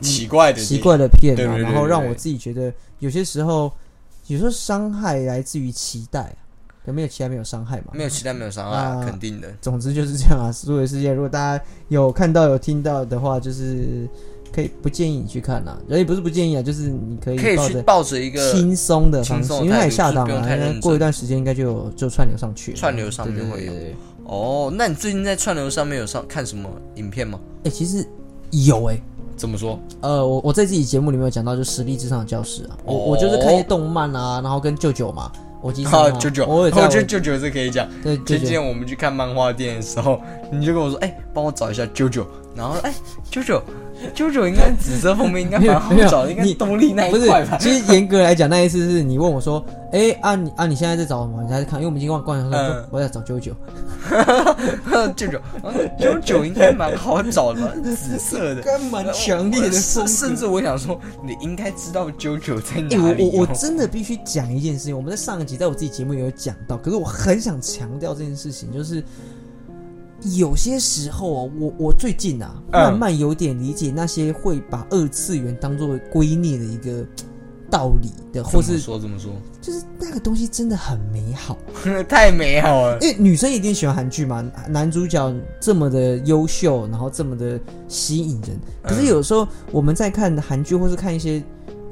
[0.00, 3.70] 奇怪的奇怪的片啊，然后让我自己觉得有些时候，
[4.28, 6.36] 有时候伤害来自于期待啊，
[6.86, 7.88] 有没有期待没有伤害嘛？
[7.92, 9.52] 没有期待，没有伤害，啊肯定的。
[9.60, 14.08] 总之就是这样啊，所有世界，如果大家有看到有听到的话，就是
[14.52, 23.72] 可以不建议你去看啦，也不是不建议啊，就是你可以可以去抱着一个轻松的方式，轻松的因为它也下档了，太认真应该过一段时间应该就就串流上去了，串流上面对对会有
[24.24, 24.72] 哦。
[24.74, 27.38] 那你最近在串流上面有上看什么影片吗？
[27.64, 28.06] 哎、其实
[28.50, 29.00] 有哎、
[29.36, 29.78] 怎么说？
[30.00, 35.30] 呃，我我在自己节目里面有讲到，就实力至上的教室啊，我、哦我就是看一些动漫啊，然后跟舅舅嘛，
[35.62, 37.88] 我记啊， 得九九，我有在我我觉得舅舅是可以讲。
[38.02, 42.92] 对舅舅前几天我们去看漫画店的时候，你就跟我说：“哎、帮我找一下舅舅。”然后哎，
[43.30, 43.62] 九九，九
[44.14, 47.56] 九应该紫色封面应该 蛮好找的，应该你东立那一块吧，？
[47.60, 51.42] 其实严格来讲，那一次是你问我说，哎、啊你啊你现在在找什么？
[51.42, 51.78] 你还在看？
[51.78, 53.52] 因为我们已经逛逛了，我在找九九。
[55.16, 55.40] 九九，
[55.98, 58.62] 九九应该蛮好找的，紫色的。
[58.62, 69.02] 干蛮强烈的甚甚至我想说，你应该知道九九在哎、哪里、哦我我我真的必须讲一件事情，我们在上一集在我自己节目也有讲到，可是我很想强调这件事情，就是
[70.36, 77.06] 有些时候啊，我我最近啊，嗯慢慢有点理解那些会把二次元当做圭臬的一个
[77.70, 81.56] 道理的，或是说怎么说，就是那个东西真的很美好。
[82.08, 82.98] 太美好了。
[83.00, 88.58] 因为女生一定喜欢韩剧嘛，男主角这么的优秀，然后这么的吸引人。
[88.82, 91.42] 可是有时候我们在看韩剧或是看一些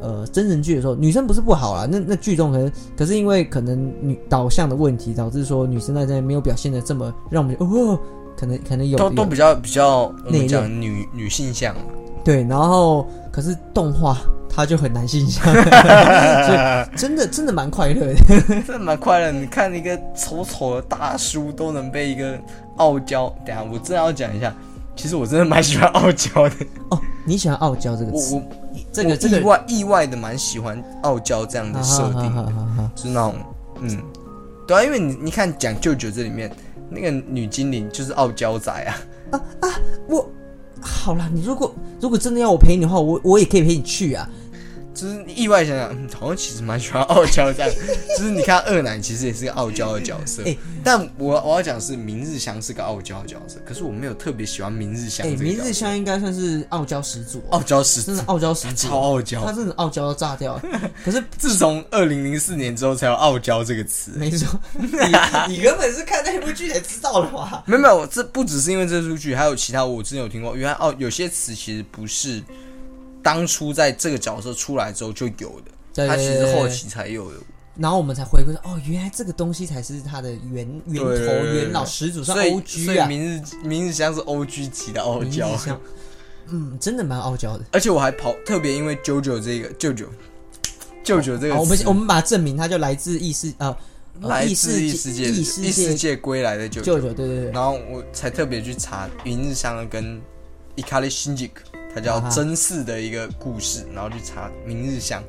[0.01, 7.99] 呃真人剧的时候，女生不是不好啦，那那剧中可能可是因为可能女导向的问题，导致说女生在这没有表现的这么让我们哦，
[8.37, 11.75] 可能可能有有都都比较比较，我内敛们讲女女性向，
[12.25, 14.17] 对，然后可是动画
[14.49, 18.15] 它就很难形象， 所以真的真的蛮快乐的。
[18.63, 19.31] 真的蛮快乐。
[19.31, 22.39] 你看一个丑丑的大叔都能被一个
[22.77, 24.55] 傲娇，等下我真的要讲一下，
[24.95, 26.55] 其实我真的蛮喜欢傲娇的。
[26.91, 28.35] 哦，你喜欢傲娇这个词？
[28.35, 28.65] 我我
[28.97, 32.33] 这个这个我意外意外的蛮喜欢傲娇这样的设定，
[32.95, 33.35] 就是那种
[33.81, 34.03] 嗯，
[34.67, 36.51] 对啊，因为你你看讲舅舅这里面
[36.89, 38.97] 那个女精灵就是傲娇仔啊。
[39.33, 39.69] 啊啊，
[40.09, 40.27] 我
[40.81, 44.29] 好啦，你如果如果真的要我陪你的话，我我也可以陪你去啊。
[44.97, 47.71] 就是你意外想想，嗯好像其实蛮喜欢傲娇这样。
[48.17, 55.31] 就是你看二奶其实也是个傲娇的角色， 哎但我我要讲是明日香是个傲娇的角色，可是我没有特别喜欢明日香哎。
[55.31, 59.53] 明日香应该算是傲娇始祖、傲娇始祖真的，傲娇始祖，超傲娇他。
[59.53, 60.61] 真的傲娇到炸掉。
[61.05, 64.13] 可是自从二零零四年之后才有傲娇这个词。
[64.15, 64.87] 没错， 你
[65.55, 67.63] 你根本是看那部剧才知道的吧？
[67.67, 70.55] 没有没有，这不只是因为这出剧，还有其他我之前有听过。
[70.57, 72.41] 原来哦，有些词其实不是
[73.27, 77.39] 当初在这个角色出来之后就有的，对它其实后期才有的。
[77.77, 83.05] 然后我们才回归说，哦，原来这个东西才是它的源源头、元老始祖，算所以 O 所 G 啊。
[83.05, 85.51] 以明日明日香是 O G 级的傲娇
[86.47, 87.65] 嗯，真的蛮傲娇的。
[87.73, 90.07] 而且我还跑特别因为九九这个舅舅
[91.03, 93.77] 舅舅这个好，我们词我们把它证明，它就来自异世呃，
[94.21, 97.51] 呃来自异世界异异世世界界归来的舅舅舅，舅，对对对。
[97.51, 100.23] 然后我才特别去查云日香跟
[100.77, 101.65] 伊卡利辛吉克，
[101.97, 105.23] 它叫真嗣的一个故事，然后去查明日香。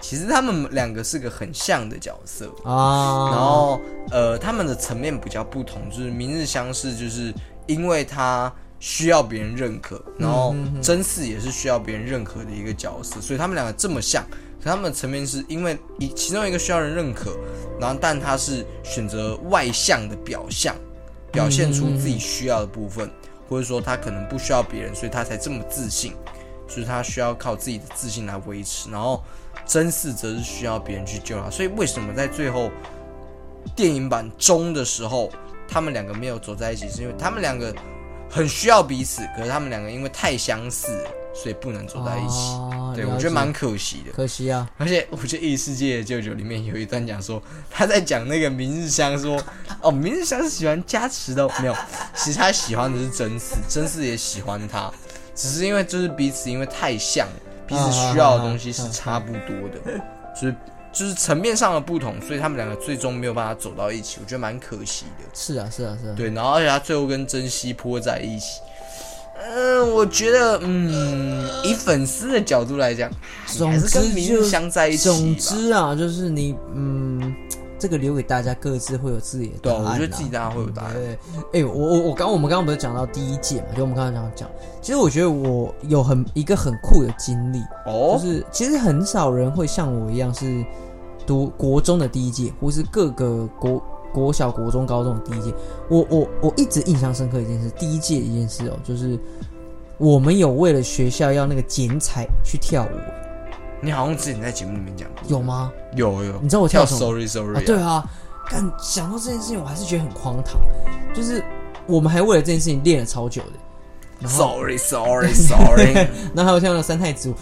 [0.00, 3.78] 其实他们两个是个很像的角色，啊，然后
[4.10, 7.34] 呃，他们的层面比较不同，就是明日香是就是
[7.66, 14.24] 因为他需要别人认可，然后真嗣也是需要别人认可的一个角色，所以他们两个这么像，
[14.62, 17.36] 可他们的层面是因为一其中一个需要人认可，
[17.78, 20.74] 然后但他是选择外向的表象，
[21.32, 23.10] 表现出自己需要的部分，
[23.48, 26.12] 或者说他可能不需要别人，所以他才这么自信。
[26.68, 29.22] 所以他需要靠自己的自信来维持，然后
[29.64, 31.48] 真嗣则是需要别人去救他。
[31.48, 32.72] 所以为什么在最后
[33.76, 35.30] 电影版中的时候，
[35.68, 37.72] 他们两个没有走在一起，是因为他们两个
[38.28, 41.06] 很需要彼此，可是他们两个因为太相似，
[41.42, 42.56] 所以不能走在一起。
[42.94, 44.12] 对，我觉得蛮可惜的。
[44.12, 44.68] 可惜啊。
[44.78, 49.38] 而且我觉得《异世界的舅舅》里面有一段讲说，他在讲那个明日香说，
[49.82, 51.76] 哦，明日香是喜欢加持的，没有，
[52.14, 54.90] 其实他喜欢的是真嗣，真嗣也喜欢他，
[55.34, 57.28] 只是因为就是彼此因为太像，
[57.66, 60.00] 彼此需要的东西是差不多的，
[60.40, 60.56] 就是
[60.90, 65.24] 就是层面上的不同，所以他们两个最终没有办法走到一起，我觉得蛮可惜的。
[65.34, 66.14] 是啊，是啊，是啊。
[66.16, 68.60] 对，然后而且他最后跟珍惜泼在一起。
[69.38, 73.10] 嗯，我觉得，嗯，以粉丝的角度来讲，
[73.58, 75.08] 你还是跟明日香在一起。
[75.08, 77.34] 总之啊，就是你，嗯，
[77.78, 79.84] 这个留给大家各自会有自己的答对。
[79.84, 80.94] 我觉得自己大家会有答案。
[80.94, 90.64] 对，哎、我我我刚我们刚刚不是讲到第一届嘛，就我们刚刚讲讲，其实我觉得我有很一个很酷的经历，哦就，是其实很少人会像我一样是
[91.26, 93.82] 读国中的第一届，或是各个国
[94.16, 95.52] 国小、国中、高中第一届。
[95.90, 99.18] 我我我一直印象深刻一件事，第一届一件事哦，就是
[99.98, 102.98] 我们有为了学校要那个剪彩去跳舞，
[103.82, 105.70] 你好像之前在节目里面讲过，有吗？
[105.94, 108.02] 有有，你知道我跳跳什么？Sorry Sorry 啊，对啊，
[108.50, 110.58] 但想到这件事情，我还是觉得很荒唐，
[111.14, 111.44] 就是
[111.86, 114.26] 我们还为了这件事情练了超久的。
[114.28, 115.92] ，Sorry Sorry Sorry，
[116.34, 117.34] 然后还有像那个三太子舞，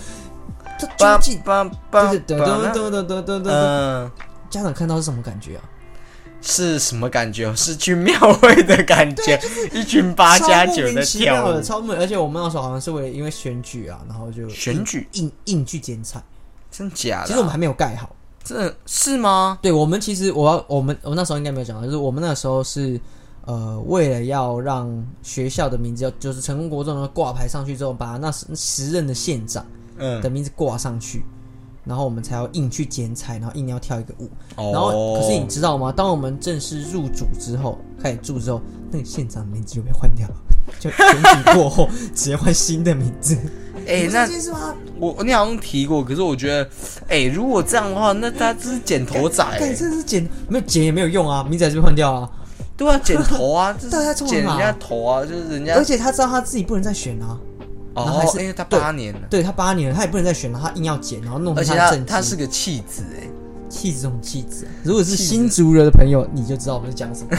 [0.76, 4.10] 这叭究竟叭就叭是噔噔噔噔噔噔噔，嗯，
[4.50, 5.62] 家长看到是什么感觉啊？
[6.44, 7.52] 是什么感觉？
[7.56, 9.40] 是去庙会的感觉，
[9.72, 11.60] 一群八加九的跳舞。
[11.62, 16.22] 超莫名，而且我们那时候好像是为了因为选举啊，然后就选举硬硬去剪彩，
[16.70, 17.26] 真假的啊？
[17.26, 18.14] 其实我们还没有盖好。
[18.44, 19.58] 这是吗？
[19.62, 23.00] 对我们其实我要我们我那时候应该没有讲到，就是我们那时候是
[23.46, 29.64] 呃为了要让学校的名字要就是成功国中的挂牌上去之后，把那时时任的县长
[29.96, 31.24] 嗯的，名字挂上去，
[31.84, 34.30] 然后我们才要硬去剪彩，然后硬要跳一个舞。
[34.56, 35.92] 哦然后可是你知道吗？
[35.92, 40.34] 当我们正式入主之后，开始住之后，那个县长的名字就被换掉了，
[40.80, 43.36] 就选举过后直接换新的名字。
[43.86, 44.74] 哎、事吗？
[44.98, 46.70] 我你好像提过，可是我觉得，
[47.06, 52.30] 哎、如果这样的话，那他这是剪头仔、干欸，真的是剪没有剪也没有用啊，名字还是被换掉啊。
[52.78, 57.38] 对啊，剪头啊， 这是剪人家头啊，就是人家而且他知道他自己不能再选啊，
[57.94, 63.26] 然后还哦，是因为他八年了，对他八年了，他也不能再选了，他硬要剪，然后弄而且他他是个弃子哎、
[63.68, 64.68] 弃子这种气质啊。
[64.82, 67.30] 如果是新族人的朋友，你就知道我们在讲什么。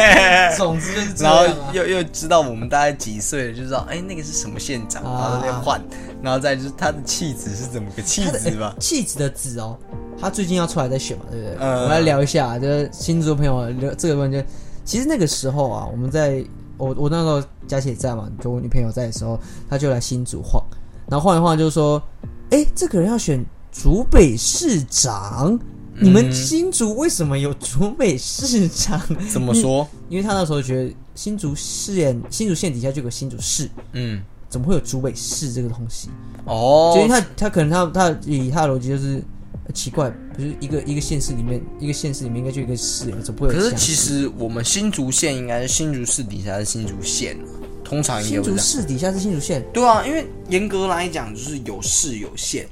[0.56, 1.46] 总之就是这然后。
[1.72, 5.80] 又又知道我们大概几岁了，就知道哎、那个是什么县长，然后在那边换，
[6.22, 8.74] 然后再就是他的弃子是怎么个气他的质吧？
[8.80, 9.76] 弃子的子哦，
[10.20, 11.56] 他最近要出来再选嘛，对不对？
[11.60, 14.42] 嗯我们来聊一下，就是新族朋友聊这个问题。
[14.84, 16.44] 其实那个时候啊，我们在
[16.80, 19.38] 我我那时候佳琪也在嘛，就我女朋友在的时候，
[19.68, 20.62] 她就来新竹晃，
[21.08, 22.02] 然后晃一晃就说
[22.50, 25.58] ：“哎，这个人要选竹北市长，
[26.00, 29.86] 你们嗯新竹为什么有竹北市长？” 怎么说？
[30.08, 36.08] 因为他那时候觉得新竹县新竹县底下就有个新竹市，嗯，怎么会有竹北市这个东西？
[36.46, 39.22] 哦就因为他他可能他他以他的逻辑就是、
[39.66, 47.44] 呃奇怪，不是一个一个县市里面一个县市里面应该就一个市，怎么不会有可是其实我们新竹县应该是新竹市底下是新竹县啊
[47.84, 48.56] 通常也新竹。
[48.56, 52.66] 市底下是新竹县，对啊，因为严格来讲就是有市有县，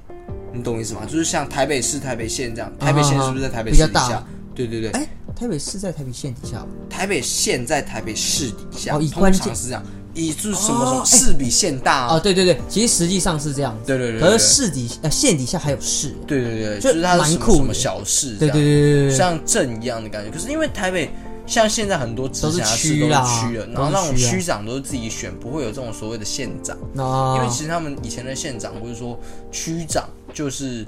[0.53, 1.05] 你懂我意思吗？
[1.05, 4.25] 就是像台北市、台北县这样，台北县是不是在台北市底下？
[4.55, 9.85] 对对对，哎，台北市在台北县底下，台北县在台北市底下，通常是这样，
[10.19, 12.07] 以就是什么市比县大？
[12.07, 20.31] 啊哦，对对对，其实实际上是这样子，对对对，是市底呃县底下还有市，对对对，就就是它是蛮酷什么什么小市对对对对像镇一样的感觉。
[20.31, 21.11] 可是因为台北
[21.47, 26.77] 像现在很多直辖市都是区了，然后那种区长都是自己选，不会有这种所谓的县长。
[26.97, 27.39] 哦。
[27.39, 29.19] 因为其实他们以前的县长或者说
[29.51, 30.87] 区长就是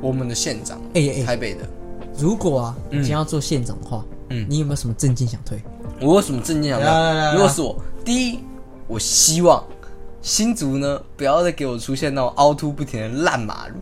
[0.00, 1.60] 我们的县长，哎哎，台北的。
[2.18, 3.00] 如果啊你嗯。
[3.00, 4.44] 今天要做县长的话，嗯。
[4.48, 5.58] 你有没有什么政见想推？
[6.00, 7.24] 我有什么证件想来来来来。
[7.26, 7.32] 要？
[7.34, 8.38] 如果是我，第一，
[8.92, 9.64] 我希望
[10.20, 13.76] 新竹呢不要再给我出现那种凹凸不停的烂马路。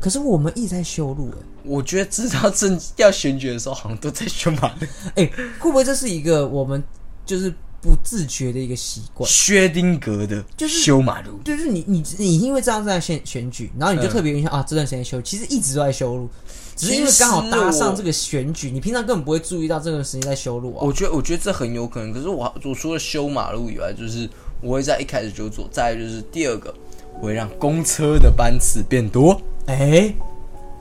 [0.00, 1.30] 可是我们一直在修路，
[1.62, 4.86] 我觉得直到正要选举的时候，好像都在修马路。
[5.14, 6.82] 哎 哎，会不会这是一个我们
[7.24, 7.50] 就是
[7.80, 9.28] 不自觉的一个习惯？
[9.28, 16.28] 薛丁格的就是修马路，就是你你你因为这样在选选举，然后你就嗯特别印象、啊，这段时间修，其实一直都在修路，
[16.76, 20.84] 只是因为刚好搭上这个选举，你平常根本不会注意到这段时间在修路啊。
[20.84, 22.12] 我觉得我觉得这很有可能。
[22.12, 24.28] 可是我我除了修马路以外，就是
[24.64, 25.68] 我会在一开始就做。
[25.70, 26.74] 再来就是第二个，
[27.20, 29.40] 我会让公车的班次变多。
[29.66, 30.12] 哎、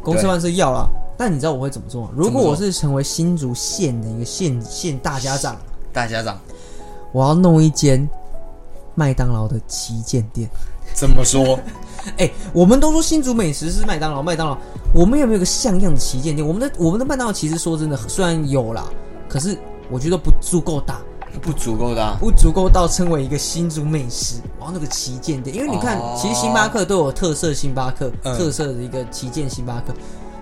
[0.01, 2.09] 公车班次要了，但你知道我会怎么做吗？
[2.15, 5.57] 如果我是成为新竹县的一个县县大家长，
[5.91, 6.39] 大家长，
[7.11, 8.07] 我要弄一间
[8.95, 10.49] 麦当劳的旗舰店。
[10.93, 11.59] 怎么说？
[12.17, 14.57] 哎、我们都说新竹美食是麦当劳，麦当劳，
[14.93, 16.45] 我们有没有个像样的旗舰店？
[16.45, 18.85] 我们的我们的麦当劳其实说真的，虽然有啦，
[19.29, 19.57] 可是
[19.89, 20.99] 我觉得不足够大，
[21.41, 22.15] 不足够大。
[22.19, 25.55] 不足够到称为一个新竹美食，然后那个旗舰店。
[25.55, 29.93] 因为你看，哦其实星巴克都有特色星巴克，嗯特色的一个旗舰星巴克。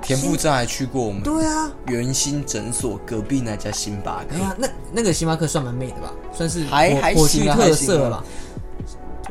[0.01, 8.23] 田馥甄还去过我们对啊，圆心诊所隔壁那家星巴克，哎呀，那那个星巴克算蛮美的吧，算是还还火火炬特色吧。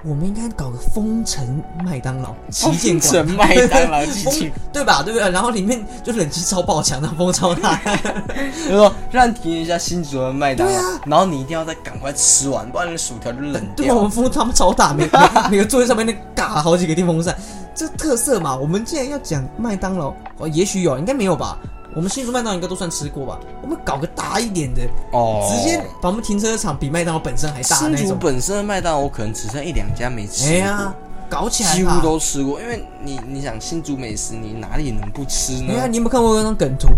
[0.03, 5.03] 我们应该搞个风城麦当劳旗舰馆，城麦当劳旗舰对吧？
[5.03, 5.31] 对不对？
[5.31, 7.79] 然后里面就冷气超爆强，那风超大。
[8.67, 14.11] 就说让你体验一下新竹的麦当劳，啊然后你一定要再赶快吃完，不然那薯条就冷对啊，我掉们。
[14.11, 17.37] 风他们超大，每 个每个座位上面那嘎好几个电风扇，
[17.75, 18.57] 这特色嘛。
[18.57, 21.59] 我们既然要讲麦当劳，哦，也许有，应该没有吧？
[21.95, 23.39] 我们新竹麦当劳应该都算吃过吧？
[23.63, 28.15] 我们搞个大一点的，哦直接把我们停车场比麦当劳本身还大新竹。
[28.15, 30.95] 本身的麦当劳，可能只剩一两家没吃过，哎呀，
[31.29, 31.77] 搞起来吧！
[31.77, 32.61] 几乎都吃过。
[32.61, 35.77] 因为你你想新竹美食，你哪里能不吃呢你？
[35.77, 36.89] 看，你有没有看过那张梗图？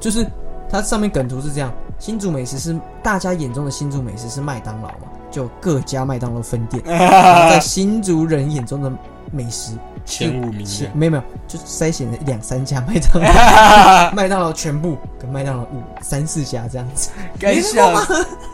[0.00, 0.26] 就是
[0.70, 6.80] 它上面梗图是这样：新竹美食是大家眼中的新竹美食是麦当劳嘛，就各家麦当劳分店。
[6.86, 8.92] 然后在新竹人眼中的
[9.32, 9.72] 美食
[10.08, 17.10] 前五名的前没有没有，就筛选了两三家 麦当劳， 麦当劳全部跟麦当劳五三四家这样子。
[17.38, 17.92] 该笑，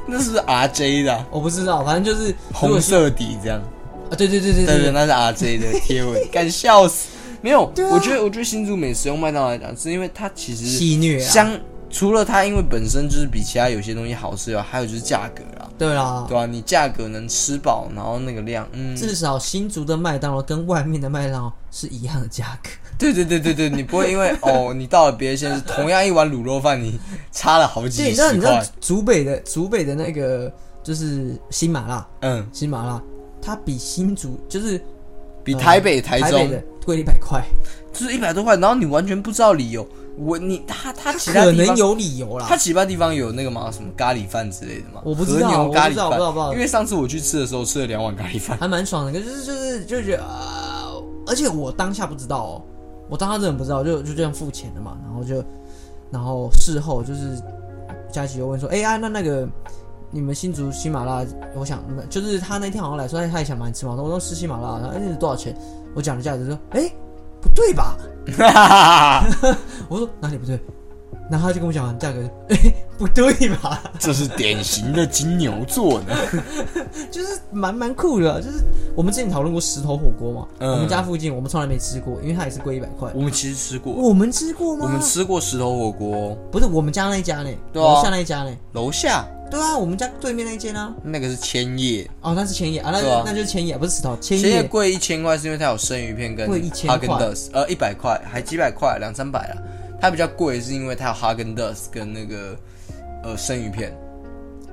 [0.07, 3.61] 那是不是 RJ 的啊我不知道，反正就是红色底这样。
[4.11, 7.09] 啊，对对对对对对，那是 RJ 的贴文，敢笑死。
[7.41, 11.51] 没有，啊我觉得我觉得新竹美食用麦当劳来讲，是因为它其实戏虐啊，相
[11.95, 16.27] 除了它因为本身就是比其他有些东西好吃以外，还有就是价格啊，对啊。
[16.29, 22.71] 对，啊、你价格能吃饱，然后那个量，嗯，至少新竹的麦当劳跟外面的麦当劳是一样的价格。
[22.99, 26.99] 对对对对对，你不会因为哦，你到了别的县市，同样一碗卤肉饭，你
[27.31, 30.53] 差了好对，几你知道你知道块，竹北的竹北的那个
[30.83, 33.01] 就是新麻辣，嗯，新麻辣，
[33.41, 34.85] 它比新竹就是
[35.45, 36.31] 比台北、台中。
[36.31, 37.43] 台北的贵一百块，
[37.95, 39.89] 就是一百多块，然后你完全不知道理由。
[40.17, 42.57] 我你他他其他地方可能有理由啦他。
[42.57, 43.71] 其他地方有那个吗？
[43.71, 45.01] 什么咖喱饭之类的吗？
[45.05, 46.53] 我不知道和牛咖喱我不知道我不知道不知道饭。
[46.55, 48.57] 因为上次我去吃的时候吃了两碗咖喱饭。
[48.59, 50.93] 还蛮爽的，可是就是就觉得啊、
[51.27, 52.63] 而且我当下不知道哦，
[53.09, 55.45] 我当下真的不知道，就就这样付钱了嘛，然后就
[56.11, 57.41] 然后事后就是
[58.13, 59.49] 佳琪又问说，哎、呀，那那个
[60.11, 65.57] 你们新竹喜马拉，我想就是他那天好像来说他他也想买吃嘛，我说吃喜马拉，然后哎、那是多少钱？
[65.95, 66.91] 我讲的价值说，哎、
[67.45, 67.97] 不对吧？
[69.89, 70.59] 我说哪里不对？
[71.31, 72.19] 然后他就跟我讲完价格，
[72.51, 73.83] 哎、不对吧？
[73.99, 76.15] 这是典型的金牛座呢。
[77.11, 78.63] 就是蛮蛮酷的，就是
[78.95, 83.11] 我们之前讨论过石头火锅嘛，嗯我们家附近我们从来没吃过，因为它也是贵一百块。
[83.15, 84.85] 我们其实吃过，我们吃过吗？
[84.87, 88.51] 我们吃过石头火锅，不是我们家那一家呢，楼下那一家呢？
[88.73, 90.95] 楼下对啊，我们家对面那一间啊。
[91.03, 94.63] 那个是千叶，哦，那是千叶啊，那、对啊那就是千叶，不是石头，千千叶叶。
[94.63, 99.63] 贵一千块是因为它有生鱼片跟贵1000哈根达斯，呃，一百块还几百块，两三百啊。
[100.01, 102.57] 它比较贵是因为它有哈根达斯跟那个
[103.23, 103.97] 呃生鱼片。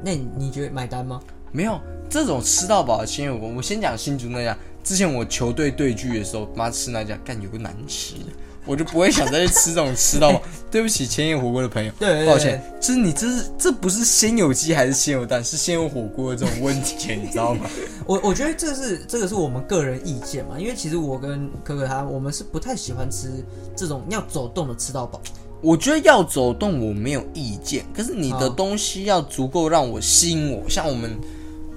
[0.04, 1.22] 那你你觉得买单吗？
[1.52, 1.80] 没有
[2.10, 4.58] 这种吃到饱的千叶，我，我先讲新竹那家。
[4.84, 8.32] 之前我球队对聚的时候，妈吃那家，干有个难吃的，
[8.66, 10.42] 我就不会想再去吃这种吃到饱。
[10.72, 11.92] 对不起，千叶火锅的朋友，
[12.26, 17.70] 抱歉，就是你这是这不是先有鸡还是先有蛋，是先有火锅的这种问题，你知道吗？
[18.08, 23.44] 我我觉得这是这个是我们个人意见嘛，因为其实我跟可可他我们是不太喜欢吃
[23.76, 25.22] 这种要走动的吃到饱。
[25.62, 31.20] 我觉得要走动我没有意见，可是你的好东西要足够让我吸引我，像我们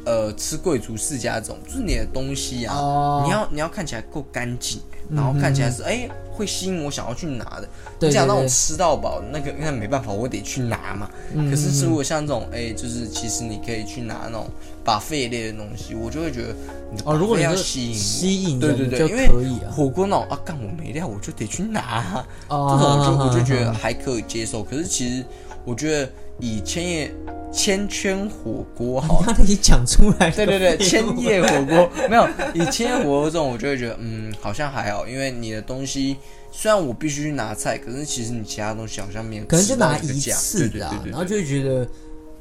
[0.04, 7.68] 呃吃贵族世家这种，就是你的东西啊，哦你要你要看起来够干净，然后看起来是哎、会吸引我想要去拿的。
[8.00, 11.10] 你讲那种吃到饱，那个那没办法，我得去拿嘛。
[11.32, 14.46] 嗯可是如果像这种哎、就是其实你可以去拿那种
[14.84, 16.54] 把费类的东西，我就会觉得
[16.92, 19.70] 你的哦，如果你要吸引吸引对对对因为可以啊。
[19.72, 24.62] 火锅那种啊，干我没料我就得去拿啊、 哦这种我就好我就觉得还可以接受。
[24.62, 25.24] 可是其实
[25.64, 27.10] 我觉得以千叶
[27.52, 36.16] 千圈火锅好你讲出来，对对对，千叶火锅没有以千叶火锅这种，我就会觉得嗯好像还好，因为你的东西
[36.52, 41.88] 虽然我必须去拿菜，可是其实你其他东西好像没有可能就拿一次啦对对对，对然后就会觉得，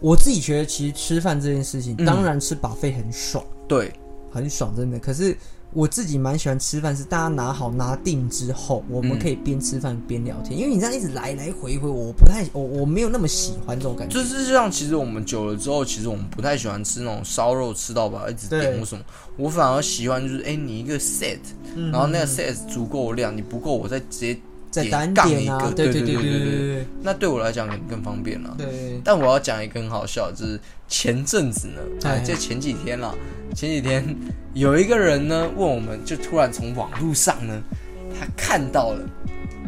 [0.04, 3.93] 我自己觉得其实吃饭这件事情，嗯当然吃把费很爽，对
[4.30, 4.99] 很爽，真的。
[4.99, 5.34] 可是
[5.72, 14.14] 我自己蛮喜欢吃饭，是大家拿好拿定之后，我们嗯可以边吃饭边聊天，因为你这样一直来来回回，我不太我我没有那么喜欢这种感觉。
[14.14, 19.01] 就是就像其实我们久了之后，其实我们不太喜欢吃那种烧肉吃到饱，一直点对或什么。
[19.38, 21.39] 我反而喜欢就是，哎、你一个 set，、
[21.76, 24.38] 然嗯后那个 set 足够量，你不够我再直接
[24.74, 28.55] 再单杠点啊，一个，对对对对对那对我来讲可能更方便了。
[28.57, 28.65] 对。
[28.65, 32.13] 对，但我要讲一个很好笑，就是前阵子呢，哎。
[32.13, 33.13] 哎，就前几天啦，
[33.53, 34.03] 前几天
[34.55, 37.61] 有一个人呢问我们，就突然从网络上呢，
[38.19, 39.07] 他看到了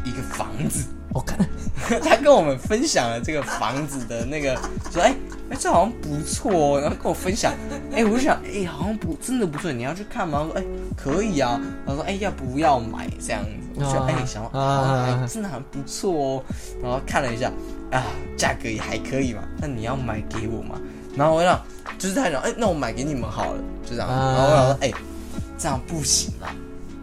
[0.03, 1.37] 一个房子，我看。
[2.03, 4.55] 他跟我们分享了这个房子的那个，
[4.91, 5.13] 说哎
[5.49, 7.53] 哎这好像不错哦，然后跟我分享，
[7.93, 10.41] 哎我就想哎好像不真的不错，你要去看吗？
[10.41, 10.63] 我说哎
[10.97, 14.59] 可以啊，然后说哎要不要买这样子，我就啊哎想要啊。
[14.59, 16.43] 啊哎真的很不错哦，
[16.81, 17.51] 然后看了一下
[17.91, 18.03] 啊
[18.35, 20.81] 价格也还可以嘛，那你要买给我嘛？
[21.15, 21.61] 然后我想
[21.99, 24.33] 就是他讲哎那我买给你们好了，就这样，啊。
[24.35, 24.91] 然后我想说哎
[25.55, 26.49] 这样不行啦，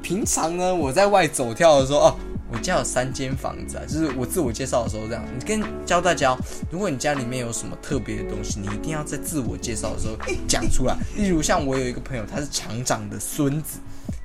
[0.02, 2.16] 平常呢我在外走跳的时候哦。
[2.52, 6.38] 我家有三间房子啊，就是我自我介绍的时候这样，你跟教大家哦，
[6.70, 10.96] 如果你家里面有什么特别的东西，你一定要在自我介绍的时候 讲出来。
[11.16, 13.78] 例如像我有一个朋友，他是厂长的孙子，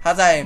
[0.04, 0.46] 他在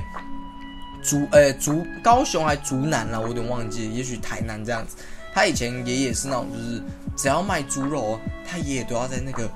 [1.02, 4.96] 竹呃竹高雄还竹南啦，我有点忘记，也许台南这样子。
[5.34, 6.82] 他以前爷爷是那种就是
[7.16, 9.50] 只要卖猪肉哦，他爷爷都要在那个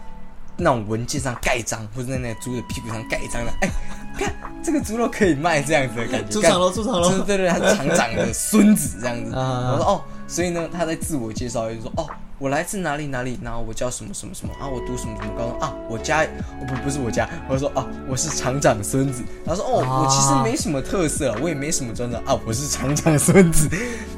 [0.57, 3.53] 那种文件上盖章，或者在那个猪的屁股上盖章的。
[3.61, 3.69] 哎，
[4.17, 6.29] 看这个猪肉可以卖这样子的感觉。
[6.33, 9.35] 猪场喽，猪场喽，对对对，他是厂长的孙子这样子。
[9.35, 12.07] 啊我说哦，所以呢，他在自我介绍就说哦，
[12.39, 19.23] 我来自哪里哪里，然后我叫什么什么什么啊，我读什么什么高中啊，我家哦不不是我家，我说啊，我是厂长孙子。
[19.45, 23.69] 他说哦，啊我其实没什么特色，我也没什么专长啊，我是厂长孙子。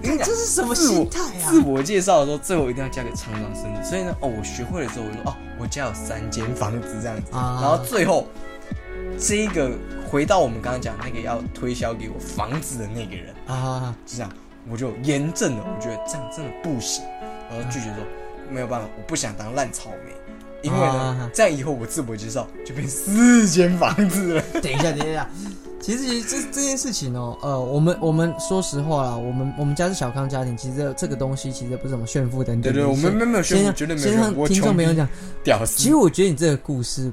[0.03, 1.61] 你 讲这是什么心态啊自？
[1.61, 3.89] 我介绍的时候，最后一定要加个厂长孙子。
[3.91, 7.33] 所以呢，哦，我学会了之后，我就说哦，我家有三间房子这样子。
[7.33, 8.27] 啊然后最后
[9.21, 9.71] 这一个
[10.09, 14.33] 回到我们刚刚讲那个要推销给我房子的那个人，啊，就这样，
[14.71, 17.05] 我就严正的，我觉得这样真的不行，
[17.51, 17.97] 然后拒绝说
[18.51, 20.13] 没有办法，我不想当烂草莓。
[20.61, 24.43] 因为呢啊，这样以后我自我介绍就变四间房子了。
[24.61, 25.29] 等一下，等一下。
[25.81, 32.81] 其实，其实这这件事情哦，呃，我们我们说实话啦，我们我们家是小康家庭，其实这这个东西其实不是什么炫富等等的。
[32.81, 35.09] 对对，我们没有没有先炫富，绝对没有先让听众朋友讲，
[35.45, 35.79] 屌丝。
[35.79, 37.13] 其实我觉得你这个故事，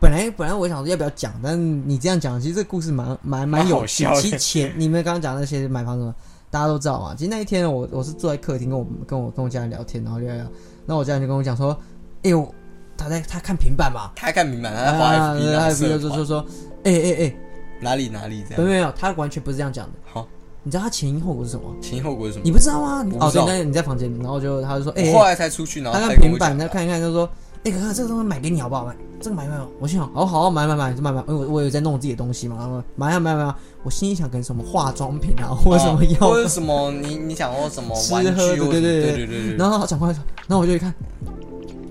[0.00, 4.14] 本来本来我想说要不要讲，但是你这样讲，其实这个故事蛮蛮蛮有笑。
[4.20, 6.14] 其实前你们刚刚讲那些买房什么，
[6.50, 7.14] 大家都知道嘛。
[7.16, 10.50] 其实那一天我我是坐在客厅跟我跟我跟我家人聊天，然后聊聊聊，
[10.84, 11.76] 那我家人就跟我讲说，
[12.22, 12.54] 哎呦，
[12.96, 16.46] 他在他看平板嘛，他看平板，他在滑啊 FB 然后他就说说说，
[16.84, 17.36] 哎哎哎，
[17.80, 18.62] 哪里哪里这样。
[18.62, 19.92] 没有没有，他完全不是这样讲的。
[20.12, 20.28] 好，
[20.62, 21.74] 你知道他前因后果是什么？
[21.80, 22.52] 前因后果是什么你？
[22.52, 23.02] 不知道吗？
[23.02, 27.28] 你哦，对，那你在房间，然后就他就说，哎、我后来才出去，然后他看平板，讲他看一看，就说
[27.64, 28.84] ：“哎、哥哥，这个东西买给你好不好？
[28.84, 33.58] 买这个买买买。”我心想：“好好买买买，就买买。”因为我我有在弄自己的东西嘛，然后买啊买啊买啊。
[33.82, 40.14] 我心里想，可能什么化妆品啊，或者什么哦药或者什么你你想要什么吃喝的或者对对对对对对，然后他讲过来，
[40.46, 40.94] 然后我就一看，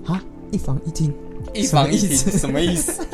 [0.06, 0.22] 啊，
[0.52, 1.12] 一房一厅
[1.52, 3.04] 一房一厅什么意思？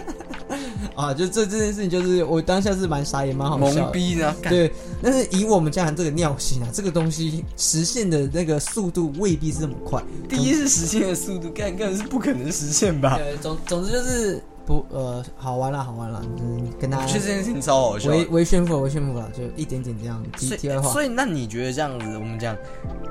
[1.00, 3.82] 啊，就这这件事情，就是我当下是蛮傻也，蛮好笑的。
[3.82, 4.34] 懵逼呢？
[4.42, 4.70] 干对，
[5.02, 10.02] 但是以我们家人这个尿性啊，这个东西实现的那个速度未必是这么快。
[10.28, 13.16] 第一是实现的速度，干根本是不可能实现吧？
[13.16, 18.16] 对，总总之就是不呃好玩啦，好玩啦，嗯，跟大我家觉得这件事情超好笑的。
[18.16, 20.22] 微微炫富了，微炫富了，就一点点这样。
[20.36, 22.56] 题所题外话，以，所以那你觉得这样子，我们讲，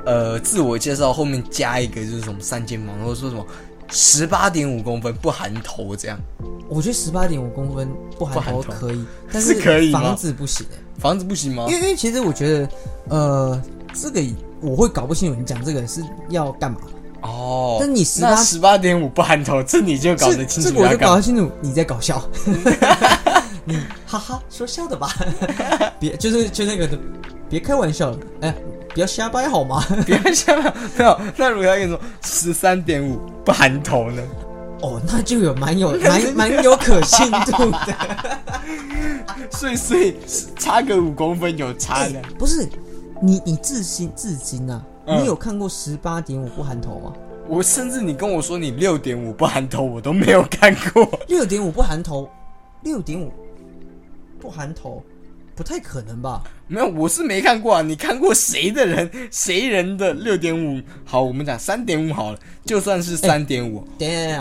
[0.06, 3.46] 呃，自我介绍后面加一个就是什么三间房，或者说什么
[3.92, 6.20] 十八点五公分不含头这样，
[6.70, 8.72] 我觉得十八点五公分不含头头。
[8.74, 11.66] 可以，但是可以房子不行哎、房子不行吗？
[11.68, 11.74] 因？
[11.74, 12.70] 为因为其实我觉得，
[13.10, 13.62] 呃，
[13.94, 14.22] 这个
[14.62, 16.78] 我会搞不清楚你讲这个是要干嘛。
[17.22, 22.24] 哦，那你十那八十八点五不含头，这你就搞得清楚这我就搞得清楚你在搞笑，
[23.66, 25.14] 你哈哈说笑的吧？
[26.00, 26.88] 别就是就那个
[27.50, 28.56] 别开玩笑了，哎，
[28.94, 29.84] 不要瞎掰好吗？
[30.06, 30.62] 不要想
[30.98, 31.20] 没有。
[31.38, 34.22] 那如果他跟你说十三点五不含头呢？
[34.82, 37.96] 哦，那就有蛮有 蛮蛮有可信度的。
[39.52, 40.16] 所以所以
[40.58, 42.22] 差个五公分有差的。
[42.38, 42.68] 不是
[43.22, 47.14] 你你至今至今啊，嗯你有看过十八点五不含头吗？
[47.48, 51.20] 我甚至你跟我说你六点五不含头，我都没有看过。
[51.28, 52.30] 六点五不含头，
[52.84, 53.32] 六点五
[54.40, 55.04] 不含头，
[55.60, 56.42] 不太可能吧？
[56.70, 57.82] 没有，我是没看过啊。
[57.82, 60.82] 你看过谁的人 谁人的六点五？
[61.04, 63.86] 好，我们讲三点五好了，就算是三点五，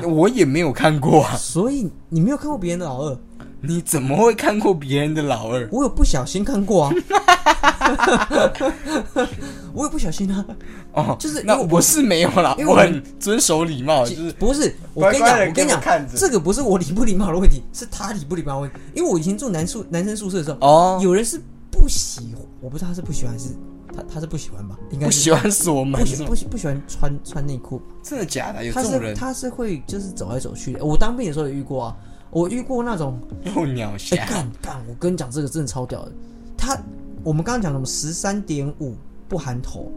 [0.06, 1.34] 我也没有看过啊。
[1.34, 3.18] 所以你没有看过别人的老二，
[3.62, 5.68] 你怎么会看过别人的老二？
[5.72, 6.94] 我有不小心看过啊，
[9.74, 10.44] 我也不小心啊，
[10.92, 18.76] 哦，就是因为那我是没有啦，因为我我很遵守礼貌，就是不是我跟你讲，我跟你讲这个不是我礼不礼貌的问题，是他礼不礼貌的问题。
[18.94, 23.50] 因为我以前住男宿男生宿舍的时候，哦，有人是不喜，我不知道他是不喜欢还是
[23.94, 24.76] 他他是不喜欢吧？
[24.90, 28.64] 应该是不喜欢锁门不不喜不喜欢穿穿内裤，真的假的？
[28.64, 30.84] 有他这种人是他是会就是走来走去的。
[30.84, 31.96] 我当兵的时候也遇过啊，
[32.30, 36.12] 我遇过那种，幼鸟哎、侠，干干，我跟你讲这个真的超屌的。
[36.56, 36.76] 他
[37.24, 38.94] 我们刚刚讲什么十三点五
[39.28, 39.90] 不含头，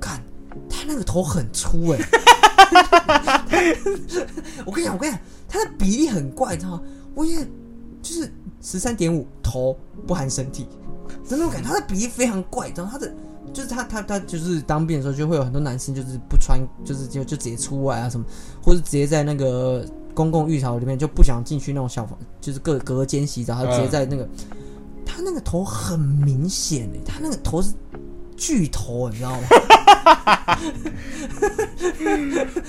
[0.00, 0.22] 看
[0.68, 1.98] 他那个头很粗哎、
[4.66, 6.82] 我跟你讲，我跟你讲，他的比例很怪，你知道吗？
[7.14, 7.46] 我也
[8.02, 10.66] 就是十三点五头不含身体
[11.26, 13.12] 真的我感觉，他的比例非常怪，你知道他的
[13.52, 18.26] 就是他他他就是当兵的时候就会有很多男生就是不穿，就是就就直接出来啊什么，
[18.62, 24.28] 或者直接在那个公共浴槽里面就不想进去那种小房，就是各隔间洗澡，他直接在那个、
[25.16, 27.72] 他那个头很明显的，他那个头是
[28.36, 29.46] 巨头，你知道吗？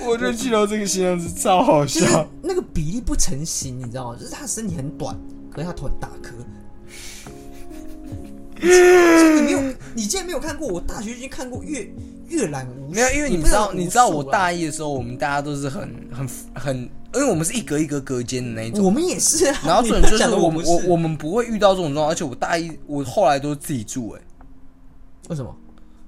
[0.06, 2.06] 我就记得这个形容词超好就是
[2.42, 4.18] 那个比例不成形，你知道吗？
[4.18, 5.14] 就是他身体很短，
[5.50, 6.34] 可是他头很大颗。
[8.62, 9.60] 你没有，
[9.94, 10.66] 你竟然没有看过？
[10.66, 11.86] 我大学已经看过阅
[12.28, 15.80] 阅览无数，没有，因为你不知道，你知道我啊大一的时候，我们大家都是很
[16.12, 16.76] 很很，
[17.14, 18.84] 因为我们是一格一格隔间的那一种。
[18.84, 19.60] 我们也是啊。
[19.64, 24.20] 然后你重点就是我们我我们不会遇到这种状况，而且我大一我后来都自己住哎、
[25.28, 25.54] 为什么？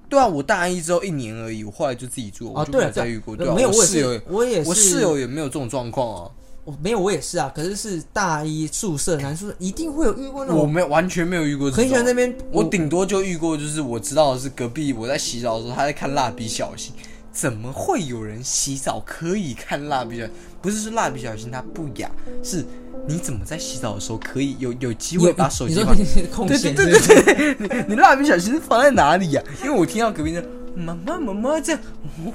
[0.09, 3.37] 对啊，我大一之后一年而已，我后来就自己住，我哦，就没有再遇过。
[3.37, 6.31] 对啊，没有，我室友，我也是，我室友也没有这种状况啊，
[6.65, 7.51] 我没有，我也是啊。
[7.55, 11.71] 可是是大一宿舍男宿舍一定会有遇过那种我没有完全没有遇过。
[11.71, 16.93] 很喜欢那边，我顶多就遇过，就是我知道的是隔壁我在洗澡的时候，他在看蜡笔小新。
[17.33, 20.33] 怎么会有人洗澡可以看蜡笔小新？
[20.61, 22.11] 不是说蜡笔小新它不雅，
[22.43, 22.65] 是
[23.07, 25.97] 你怎么在洗澡的时候可以有有机会把手机放
[26.31, 30.45] 空对闲，对对对对，你你蜡笔小新是放在哪里呀、因为我听到隔壁的
[30.75, 31.81] 妈妈妈妈这样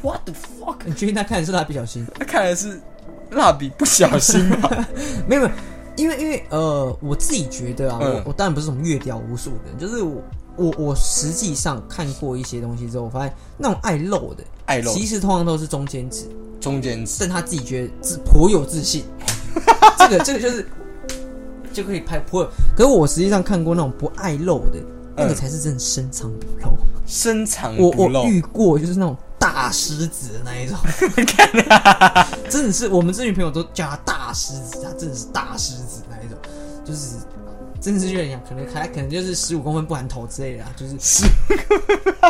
[0.02, 0.78] ，what the fuck？
[0.86, 2.08] 你确定他看的是蜡笔小新？
[2.18, 2.80] 他看的是
[3.32, 4.88] 蜡笔不小心吧？
[5.28, 5.52] 没有没有，
[5.96, 10.22] 因为因为呃，我自己觉得啊，嗯我我当然不是什么阅屌无数的人，就是我
[10.58, 16.26] 我我实际上看过一些东西之后，我发现那种爱露的，爱露其实通常都是中间值，
[16.60, 19.04] 中间值但他自己觉得自颇有自信，
[19.98, 20.68] 这个这个就是
[21.74, 22.50] 就可以拍颇有。
[22.76, 24.80] 可是我实际上看过那种不爱露的，
[25.16, 26.78] 那个嗯才是真的深藏不露。
[27.06, 28.26] 深藏我我不露。
[28.26, 29.16] 遇过就是那种
[29.54, 30.76] 大狮子的那一种，
[32.50, 36.36] 真的是我们这群朋友都叫他大狮子，他真的是大狮子那一种，
[36.84, 37.18] 就是
[37.80, 40.96] 真的是有点像，可能还可能就是十五公分不含头之类的、啊，就是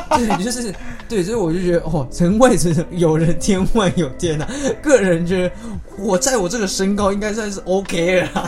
[0.09, 0.75] 对，就是
[1.07, 4.45] 对，所以我就觉得哦，人外之有人，天外有天呐、
[4.83, 5.55] 个人觉得
[5.97, 8.29] 我在我这个身高应该算是 OK 了。
[8.33, 8.43] 啦，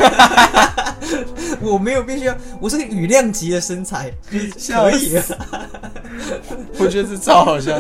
[1.62, 5.24] 我没有必须要，我是个羽量级的身材，就 是可以了。
[6.80, 7.80] 我觉得这超好像，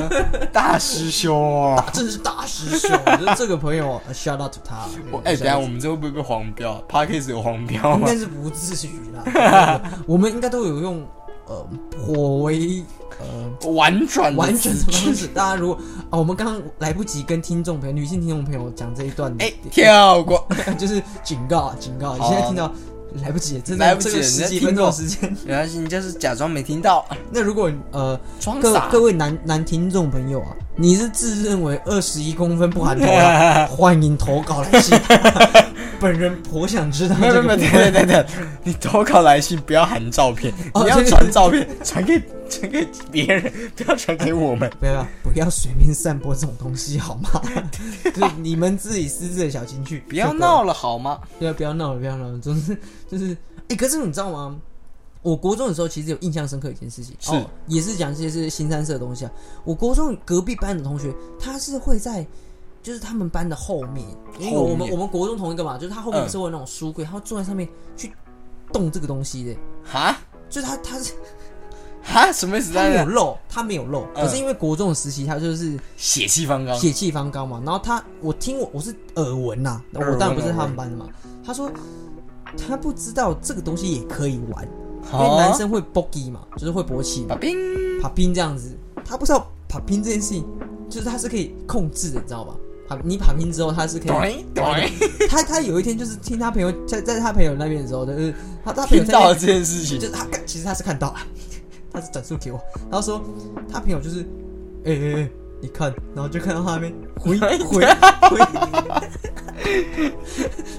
[0.51, 1.85] 大师兄啊！
[1.93, 4.85] 真的是大师兄，就是这个朋友呃，shout out to 他。
[5.11, 8.17] 我哎、等一下我们这会不会被黄标 p a r k a s 有黄标吗应该？
[8.17, 11.05] 是不至于啦，我们应该都有用
[11.47, 12.83] 呃颇为
[13.19, 15.27] 呃婉转的完全的方式。
[15.27, 15.77] 大家如果
[16.09, 20.47] 啊，我们刚刚来不及跟听众朋友、女性听众朋友讲这一段，哎、跳过，
[20.77, 22.15] 就是警告啊，警告！
[22.15, 22.71] 你现在听到
[23.21, 25.35] 来不及，真的来不及十几分钟时间。
[25.45, 28.87] 没关系，你就是假装没听到， 那如果呃各装傻。
[28.91, 34.97] 各位男男听众朋友啊，你是自认为二十一公分不含头啊， 欢迎投稿来信。
[35.99, 38.25] 本人颇想知道没有没有没有，这个部分对对对，
[38.63, 44.69] 你投稿来信不要含照片，你要传照片，传给传给别人，不要传给我们。
[44.79, 47.41] 不要不要随便散播这种东西好吗？
[48.03, 51.19] 就是你们自己私自的小情绪，不要闹了好吗？
[51.39, 52.39] 对啊，不要闹了，不要闹了。
[52.39, 52.77] 总之
[53.09, 53.35] 就是，
[53.69, 54.55] 哎、可是你知道吗？
[55.23, 59.31] 我国中的时候其实有印象深刻一件事情，是哦、也是讲这些是新三社的东西啊。
[59.65, 62.25] 我国中隔壁班的同学，他是会在
[62.81, 64.05] 就是他们班的后面，
[64.39, 66.29] 因为后我们我们国中同一个嘛，就是他后面嗯。
[66.29, 68.11] 是会有那种书柜，他会坐在上面去
[68.71, 70.17] 动这个东西的，哈？
[70.49, 71.13] 就是他他是
[72.01, 72.73] 哈，什么意思？
[72.73, 74.23] 他没有漏，他没有漏，嗯。
[74.23, 77.61] 可是因为国中的时期，他就是血气方刚，血气方刚嘛。
[77.65, 81.07] 然后他，我听我我是耳闻呐、我当然不是他们班的嘛。
[81.45, 81.69] 他说
[82.67, 84.63] 他不知道这个东西也可以玩，
[85.13, 87.57] 因为哦男生会 bogey 嘛，就是会勃起嘛，把冰
[88.01, 88.77] 爬冰这样子。
[89.03, 90.45] 他不知道爬冰这件事情，
[90.89, 92.55] 就是他是可以控制的，你知道吗？
[92.87, 94.45] 爬你爬冰之后，他是可以。
[95.29, 98.33] 他他有一天就是听他朋友在在他朋友那边的时候，就是
[98.63, 101.17] 他他朋友听到了这件事情就，是他，其实他是看到了，
[101.91, 102.59] 他是转述给我，
[102.89, 103.21] 然后说
[103.71, 104.21] 他朋友就是，
[104.85, 105.29] 哎哎哎，
[105.61, 107.81] 你看，然后就看到他那边回回回，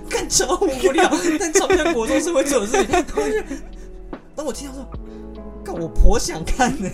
[0.09, 2.91] 干 超无聊，但超像国中是会做的事情。
[2.91, 3.43] 然后就
[4.35, 4.89] 当我听到说，
[5.69, 6.89] 干我颇想看呢，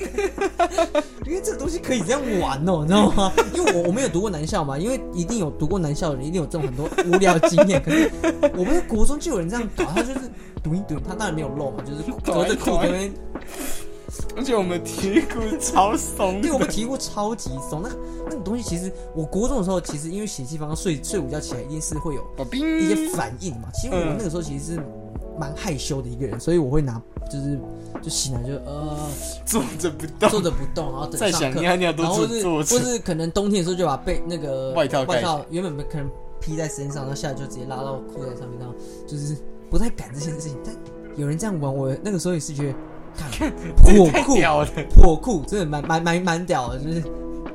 [1.25, 3.33] 因为这个东西可以这样玩哦，你知道吗？
[3.55, 7.81] 因为我我没有读过男校嘛，因为一定有读过男校的人，一定有这种很多无聊的经验。
[7.81, 8.11] 可是
[8.57, 10.21] 我们国中就有人这样搞，他就是
[10.63, 13.13] 读一读，他当然没有漏嘛，就是 隔着裤那边，
[14.37, 15.25] 而且我们体育
[15.61, 17.89] 超松 对我们的，体育超级松，那
[18.25, 22.23] 那种东西其实我国中的时候，其实因为血气方刚，睡睡午觉起来一定是会有
[22.53, 23.69] 一些反应嘛。
[23.73, 24.81] 其实我们那个时候其实是
[25.39, 27.59] 蛮害羞的一个人，所以我会拿就是
[28.03, 28.97] 就醒来就呃
[29.47, 32.79] 坐着不动，坐着不动，然后等再上课，想尿尿都然后是是坐或着。
[32.81, 36.09] 是可能冬天的时候就把被那个外套盖外套原本可能
[36.41, 38.75] 披在身上，然后下来就直接拉到裤袋上面，然后
[39.07, 39.37] 就是
[39.71, 40.57] 不太敢这件事情。
[40.65, 40.75] 但
[41.17, 42.75] 有人这样玩，我那个时候也是觉得，
[43.17, 47.01] 看 破太裤屌了，破裤真的蛮蛮蛮蛮屌的，就是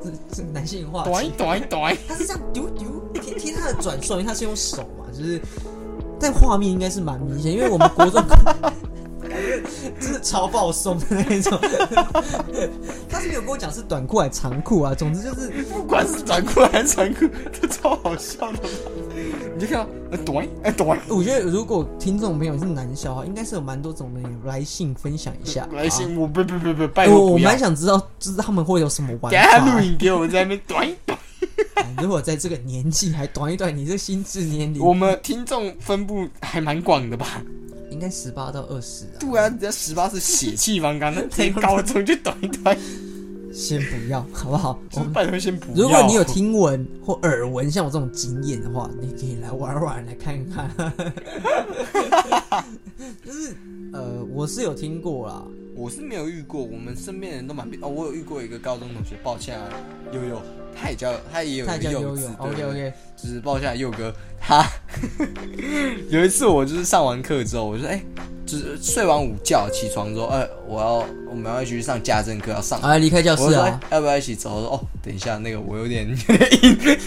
[0.02, 1.30] 这这男性化短。
[1.36, 2.88] 短短，他是这样丢丢
[3.20, 5.40] 贴贴他的转送，因为他是用手嘛，就是
[6.20, 8.22] 但画面应该是蛮明显，因为我们国中
[9.98, 11.58] 就是 超暴松的那一种。
[13.08, 17.26] 他是没有跟我讲是短裤还是长裤啊，总之就是不管是短裤还是长裤，
[17.60, 18.68] 都超好笑的吧。
[19.54, 25.68] 你就看到哎短哎短，我觉得如果听众朋友是男校的话，应该是有蛮多种的，来信分享一下。
[25.72, 27.58] 来信我不不不不，啊拜托我我蛮。
[27.58, 29.80] 想知道，就是他们会有什么玩给他录法。
[29.82, 30.88] 影给我在那短。
[32.00, 37.42] 如果在这个年纪还短一短，你这心智年龄我们听众分布还蛮广的吧？
[37.90, 39.18] 应该十八到二十啊。
[39.18, 42.76] 对啊，人家十八是血气方刚，那 在高中就短一短。
[43.52, 44.78] 先不要，好不好？
[44.94, 45.82] 我们拜托先不要。
[45.82, 50.70] 如果你有听闻或耳闻像我这种经验的话，你可以来玩玩，来看看。
[53.26, 53.52] 就是
[53.92, 55.42] 呃，我是有听过啦，
[55.74, 59.68] 我是没有遇过，我们身边人都蛮哦，我有遇过一个高中同学，抱歉啊，
[60.12, 60.40] 悠悠，
[60.74, 64.64] 他也叫他也有他一个叫悠悠柚子，对，OK 对 OK，就是抱歉啊，佑哥，他
[66.10, 68.00] 有一次我就是上完课之后，我说哎、
[68.46, 74.54] 就是睡完午觉起床之后，哎、我要我们要去上家政课要上，啊，离开教室啊哎，要不要一起走？
[74.54, 76.78] 我说哦，等一下那个我有点有点硬。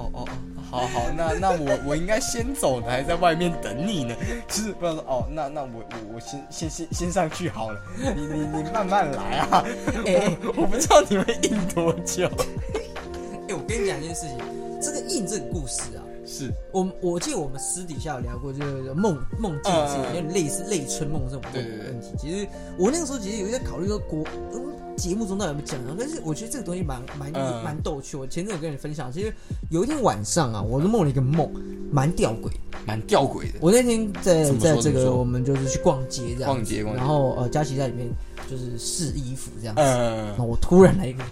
[0.00, 0.28] 哦哦哦，
[0.70, 4.14] 好好，那那我我应该先走呢，还在外面等你呢？
[4.48, 9.64] 就是不要说哦，那那我我我先先先先上去好了，你你你慢慢来啊。
[10.06, 12.26] 哎哎我不知道你会硬多久。
[13.48, 14.38] 哎，我跟你讲一件事情，
[14.80, 15.99] 这个印这个故事啊，
[16.30, 22.12] 是，我我记得我们私底下有聊过，就是梦梦境这嗯有点类似类春梦这种问题。
[22.16, 22.46] 其实
[22.78, 24.64] 我那个时候其实有在考虑说国嗯
[24.96, 28.16] 节目中到底有没有讲到，但是我觉得这个东西蛮蛮嗯蛮逗趣。
[28.16, 29.32] 我前阵有跟你分享，其实
[29.70, 31.50] 有一天晚上啊，我就梦了一个梦，
[31.90, 32.60] 蛮吊诡的。
[32.86, 33.58] 蛮吊诡的。
[33.60, 38.08] 我那天在在这个我们就是去逛街这样，逛街逛街然后呃佳琪在里面
[38.48, 41.24] 就是试衣服这样子，嗯然后，我突然来一个，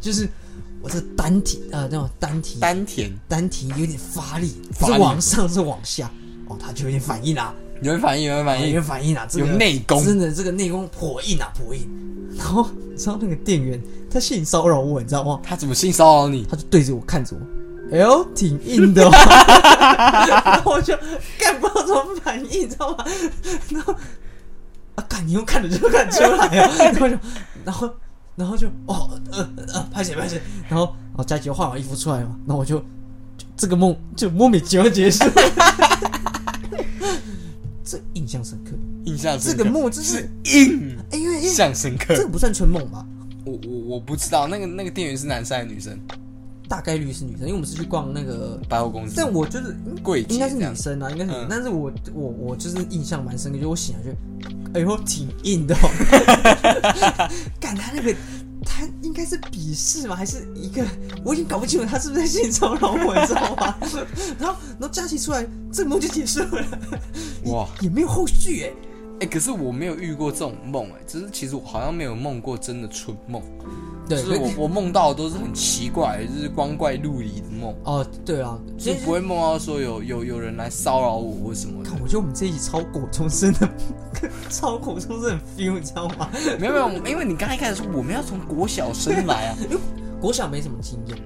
[0.00, 0.28] 就是
[0.86, 6.08] 我这单体呃那种单体丹田丹田有点发力，不发力是往上是往下，
[6.46, 10.04] 哦，他就有点反应啦，有人反应，有人反有应，点反应啦，这有个内功。
[10.04, 11.90] 真的这个内功颇硬啊颇硬。
[12.36, 15.40] 然后你知道那个店员他性骚扰我，你知道吗？
[15.42, 16.46] 他怎么性骚扰你？
[16.48, 20.96] 他就对着我看着我，哎呦，挺硬的、哦，然 后我就
[21.36, 23.04] 干不知道怎么反应，你知道吗？
[23.70, 23.92] 然后
[24.94, 27.18] 啊，干你用看着就看出来啊，然后就，
[27.64, 27.90] 然后，
[28.36, 32.84] 然后就哦，呃呃，拍起拍起，然后，哦佳琪就换完衣服出来嘛，然后我就，就
[33.56, 35.24] 这个梦就莫名其妙结束，
[37.82, 38.72] 这印象深刻。
[39.04, 42.22] 印象深刻这个梦就是是印哎，因为因为象深刻这。
[42.24, 43.04] 个不算春梦吧？
[43.44, 45.98] 我我我不知道那个那个店员是男生还是女生？
[46.68, 49.14] 大概率是女生，因为我们是去逛那个，百货公司。
[49.16, 54.10] 但我就是柜姐应该是这样女生啊，应该是女生，嗯但是我我我就是印象蛮深刻，就我醒来就，
[54.76, 58.14] 哎呦挺硬的、哦， 干他那个
[58.62, 60.14] 他应该是鄙视吗？
[60.14, 60.84] 还是一个
[61.24, 63.74] 我已经搞不清楚他是不是在性骚扰我，你知道吗？
[64.38, 66.78] 然后然后佳琪出来，这个梦就结束了，
[67.46, 68.72] 哇，也没有后续哎、
[69.20, 73.42] 哎、可是我没有遇过这种梦，哎，只是其实我好像没有梦过真的春梦，
[74.08, 81.98] 对，就是我我梦到的都是很奇怪，就是光怪陆离的梦，哦对啊，就不会梦到说有有有人来骚扰我或什么的看，。
[82.00, 83.68] 我觉得我们这一集超国中生的，
[84.48, 86.28] 超国中生的 feel，你知道吗？
[86.58, 89.58] 没有没有，因为你刚才开始说我们要从国小生来啊，
[90.20, 91.18] 国小没什么经验，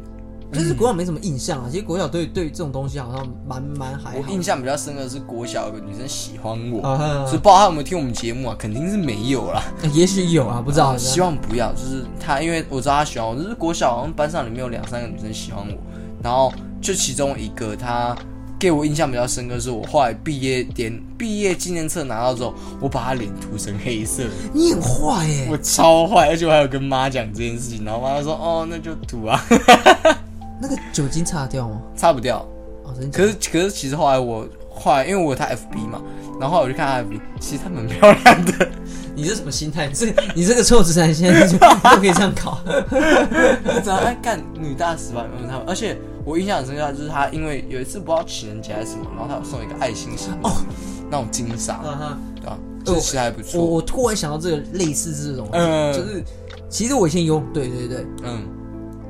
[0.52, 1.68] 就是国小没什么印象啊。
[1.70, 4.16] 其实国小对对这种东西好像蛮蛮还好。
[4.18, 8.56] 我印象比较深刻的是国小有个女生喜欢我，啊所以不知道她有没有听我们节目啊？
[8.58, 9.62] 肯定是没有啦。
[9.92, 10.88] 也许有啊，不知道。
[10.88, 11.72] 啊希望不要。
[11.72, 15.78] 就是她，因为我知道她喜欢我，就是国小好像班上里面有两三个女生喜欢我，
[16.22, 18.16] 然后就其中一个她
[18.58, 29.40] 给我印象比较深刻，是我后来毕业典毕业纪念册拿到之后，我把她脸涂成黑色，你很坏耶、我超坏，而且我还有跟妈讲这件事情，然后妈说哦那就涂啊，
[30.60, 31.80] 那个酒精擦得掉吗？
[31.96, 32.46] 擦不掉。
[32.84, 36.00] 哦，真的可是可是其实后来我后来因为我有他 FB 嘛，
[36.40, 38.68] 然后我就看他 FB，其实他蛮漂亮的。
[39.14, 39.86] 你这什么心态？
[39.88, 41.66] 你这你这个臭直男现在就都
[41.98, 42.58] 可以这样搞。
[42.64, 50.50] 我只要爱干女大十八，嗯，他们，而且我印象很深刻，就是他因为有一次不知道情人节还是什么，然后他有送一个爱心型的、
[51.10, 53.64] 那种金沙，啊哈对吧、就是其实还不我错。
[53.64, 56.24] 我突然想到这个类似这种，嗯就是
[56.70, 58.46] 其实我以前有，对对对，嗯，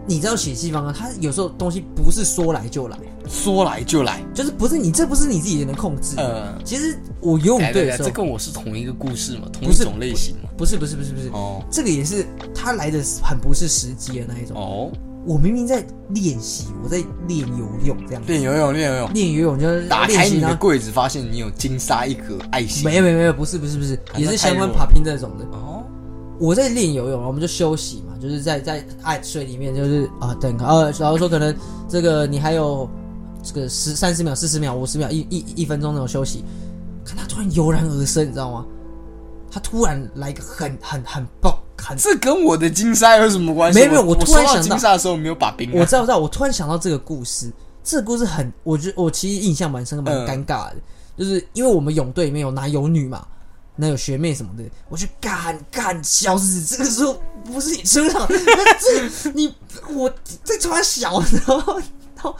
[0.07, 2.99] 你知道血气方刚，它有时候东西不是说来就来，
[3.29, 4.21] 说来就来。
[4.35, 6.23] 就是不是你这不是你自己能控制的。
[6.23, 10.49] 呃，其实我游泳队的时候对对，这，跟我是同一个故事嘛，同一种类型嘛。
[10.57, 14.57] 不是不是不是不是，哦这个也是他来的很不是时机的那一种。
[14.57, 14.91] 哦，
[15.25, 16.97] 我明明在练习，我在
[17.29, 20.55] 练游泳这样子，练游泳，练游泳，练游泳就是打开你的。
[20.57, 22.85] 柜子，发现你有金沙一颗爱心。
[22.85, 25.45] 没有没有没有，不是不是不是，那也是相关爬拼这种的。
[25.57, 25.83] 哦，
[26.39, 31.55] 我在练游泳，我们就休息嘛，就是在在爱水里面，就是啊等呃，然后说可能
[31.89, 32.89] 这个你还有
[33.43, 36.45] 这个十三十秒、四十秒、五十秒、一一一分钟那种休息，
[37.05, 38.67] 看他突然油然而生，你知道吗？
[39.51, 43.79] 他突然来一个很很很爆很，这跟我的金沙有什么关系？
[43.81, 45.73] 没有没有我突然想到金沙的时候没有把冰啊。
[45.77, 47.51] 我知道我知道，我突然想到这个故事，
[47.83, 50.77] 这个故事很，我觉得我其实印象蛮深，蛮嗯尴尬的，
[51.17, 53.27] 就是因为我们泳队里面有男有女嘛。
[53.81, 59.55] 那有学妹什么的，我去干干小子，这个时候不是你车上，那这你
[59.95, 60.13] 我
[60.45, 61.81] 在穿小，然后
[62.15, 62.37] 然后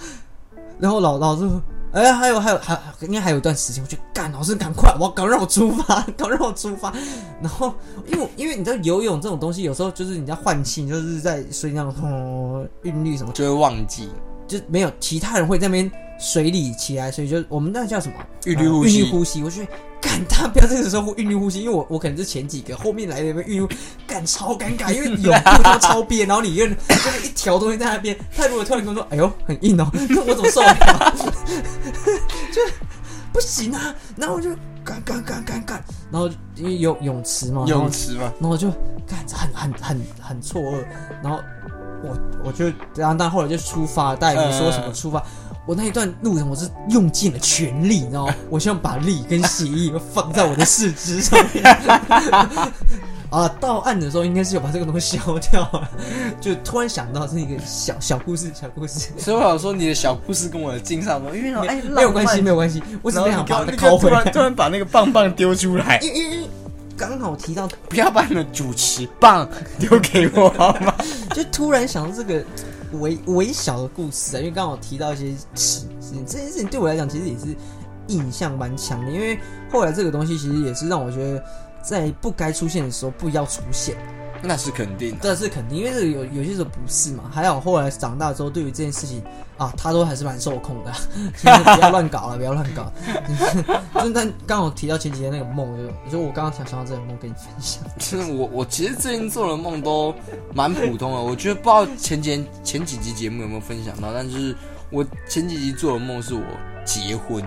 [0.79, 1.63] 然后老老师说，
[1.93, 6.93] 哎、还有还有还应该还有一段时间，我去干老师赶快，我赶快让我出发，赶快让我出发。
[7.41, 7.75] 然后
[8.07, 14.11] 因为因为你知道游泳这种东西，有时候就是你在换气，就是在水上哦韵律什么，就会忘记
[14.47, 15.91] 就没有其他人会在那边
[16.21, 18.15] 水里起来，所以就我们那叫什么
[18.45, 19.43] 韵律呼吸呃韵律呼吸。
[19.43, 19.69] 我觉得
[20.01, 23.69] 干他不要这个时候韵律呼吸，因为我我可能是前几个，后面来的有没有韵律
[24.07, 31.15] 干超尴尬，因为泳裤都超憋，然后你一个人就是一条东西在那边，他如果突然跟我说哎呦很硬哦，那我怎么受得了？
[32.53, 32.61] 就
[33.33, 34.51] 不行啊，然后我就
[34.85, 38.33] 干干干干干，然后因为有泳池嘛，泳池嘛。
[38.41, 38.71] 然后我就
[39.07, 40.85] 干很很很很错愕，
[41.23, 41.41] 然后
[42.03, 45.23] 我我就然后但后来就出发，大家也说什么出发，
[45.67, 48.35] 我那一段路程我是用尽了全力，你知道吗？
[48.49, 51.65] 我希望把力跟血液放在我的四肢上面。
[53.31, 55.89] 啊，到岸的时候应该是有把这个东西消掉了，
[56.43, 64.17] 就突然想到是一个小小故事，小故事，所以我想说你的小故事跟我的金沙没有，因为哎没有关系，没有关系，我只然是想把后你刚它拷回来。
[64.23, 66.49] 突然，突然把那个棒棒丢出来， 因为因因为
[67.01, 69.49] 刚好提到不要把你的主持棒
[69.79, 70.95] 丢给我好吗？
[71.35, 72.45] 就突然想到这个
[73.01, 77.57] 微微小的故事啊，因为刚好提到一些事事情，这件事情对我来讲其实也是
[78.09, 79.39] 印象蛮强的，因为
[79.73, 81.43] 后来这个东西其实也是让我觉得
[81.83, 83.97] 在不该出现的时候不要出现，
[84.43, 85.19] 那是肯定的。
[85.21, 87.25] 这是肯定，因为这有有些时候不是嘛。
[87.33, 89.23] 还好后来长大之后，对于这件事情
[89.59, 90.93] 啊，他都还是蛮受控的，
[91.37, 92.91] 就 是不要乱搞了，不要乱搞。
[93.95, 95.77] 就是但刚好提到前几天那个梦，
[96.07, 97.83] 就就我刚刚想想到这个梦跟你分享。
[97.99, 100.15] 就是我我其实最近做的梦都
[100.55, 104.57] 蛮普通的， 我觉得不知道前几前几集节目有没有分享到，但是
[104.91, 106.43] 我前几集做的梦是我
[106.85, 107.45] 结婚，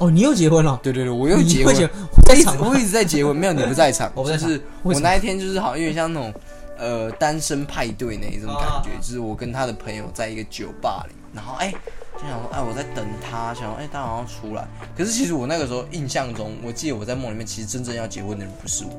[0.00, 0.80] 哦，你又结婚了？
[0.82, 6.32] 对对对，我又结婚，我一我一直在结婚，没有你不在场， 我不在场就是我那一天就是好像有点像那种
[6.78, 8.98] 呃单身派对那一种感觉，啊。
[9.00, 11.70] 就是我跟他的朋友在一个酒吧里，然后哎、
[12.14, 18.90] 就想说哎我在等他，想说哎他好像出来，可是其实我那个时候印象中，我记得我在梦里面其实真正要结婚的人不是我，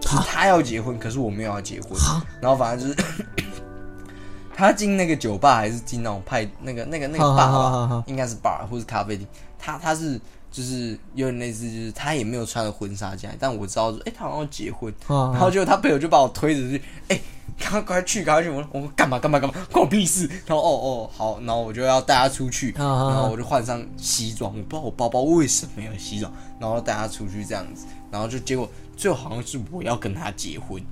[0.00, 3.08] 是他要结婚，可是我没有要结婚，啊然后反正就是
[4.56, 9.26] 他进那个酒吧还是进那种派那个那个那个吧，应该是 bar 或是咖啡厅，
[9.58, 10.20] 他他是
[10.58, 17.20] 就是有点类似，就是他也没有穿着婚纱进来，但我知道说，哎、他好像要结婚，啊然后结果他朋友就把我推着去，哎、
[17.56, 18.50] 赶快赶快去，赶快去！
[18.50, 20.28] 我说我说干嘛干嘛干嘛，关我屁事！
[20.46, 30.82] 然后哦哦好，然后我就要带他出去，然后我就换上西装，我不知道我包包为什么没有西装，然后带他出去这样子，然后就结果最后好像是我要跟他结婚，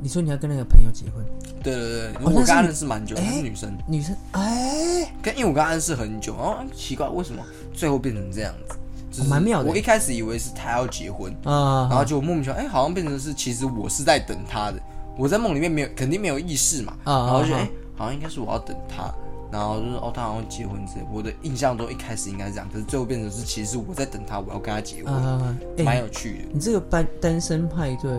[0.00, 1.22] 你说你要跟那个朋友结婚，
[1.62, 7.42] 对对对，我跟他认识蛮久，她哎是女生，女生哎，跟因为我跟他认识很久，然后哎奇怪为什么
[7.74, 8.76] 最后变成这样子，
[9.14, 9.70] 就是哦蛮妙的。
[9.70, 14.80] 我一开始以为是他要结婚，啊，然后就莫名其妙，哎、好像变成是其实我是在等他的，
[15.16, 19.14] 我在梦里面没有肯定没有意识嘛，然后就哎、好像应该是我要等他，
[19.52, 28.10] 然后就是哦他好像结婚之类，我的印象中一开始应该是这样，可是最后变成是其实是我在等他，我要跟他结婚，啊，蛮、哎，有趣的，你这个单单身派对，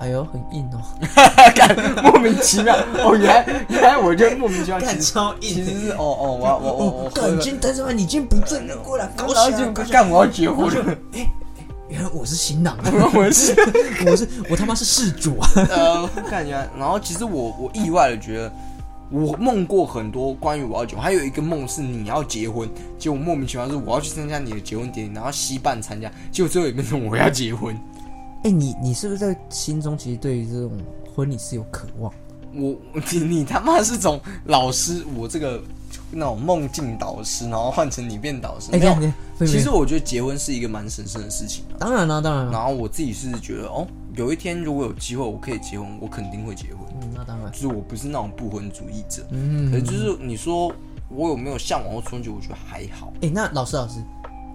[0.00, 0.80] 哎呦，很硬哦，
[1.54, 2.74] 干莫名其妙。
[3.04, 7.34] 哦，原来原来我就莫名其妙，其实超其实是哦哦我我我我喝 干，了。
[7.36, 10.96] 你今天单身派，你今天不正，你过来搞然后起来，就搞起来干我要结婚了，
[11.90, 13.54] 原来我是新郎啊， 我是。
[14.06, 18.52] 我是我他妈是事主啊，呃，感觉，然后其实我我意外的觉得，
[19.10, 22.66] 我梦过很多关于我要结婚，还有一个梦是你要结婚，
[22.98, 27.76] 结果莫名其妙是我要去参加你的结婚典礼，然后西办参加，结果最后也变成我要结婚。
[28.44, 30.72] 哎，你你是不是在心中其实对于这种
[31.14, 32.12] 婚礼是有渴望？
[32.54, 32.74] 我
[33.12, 35.62] 你你他妈是从老师，我这个
[36.10, 41.78] 那种梦境导师，然后换成你变导师，哎，其实我觉得结婚是一个蛮神圣的事情啊。
[41.78, 43.86] 当然了，当然了，然后我自己是觉得，哦，
[44.16, 46.78] 有一天如果有机会我可以结婚，我肯定会结婚。
[47.02, 50.72] 嗯，那当然，就是我不是那种不婚主义者，嗯可是就是你说
[51.08, 53.12] 我有没有向往过春节，我觉得还好。
[53.22, 54.00] 哎、那老师老师，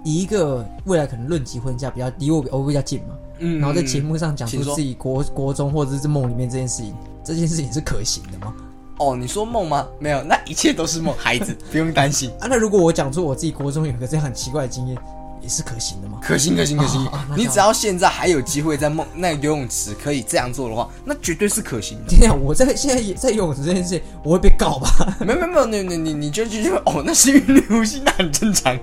[0.03, 8.53] 以一个未来可能论及婚嫁比较离我我比较近嘛，嗯然后在节目上讲出自己国国中或者是梦里面这件事情，这件事情是可行的吗？
[8.97, 9.86] 哦，你说梦吗？
[9.99, 14.97] 没有，那一切都是梦，孩子 不用担心， 啊，那如果我讲出我自己国中有个这样很奇怪的经验，
[15.41, 16.17] 也是可行的吗？
[16.21, 17.05] 可行可行可行。
[17.36, 22.05] 你只要现在还有机会在梦那个游泳池可以这样做的话，那绝对是可行的。
[22.07, 24.89] 天啊，我在现在也在游泳池这件事情，我会被告吧？
[25.19, 28.79] 没有没有没有，你你你你就就就哦，那是因为你呼吸，那很正常，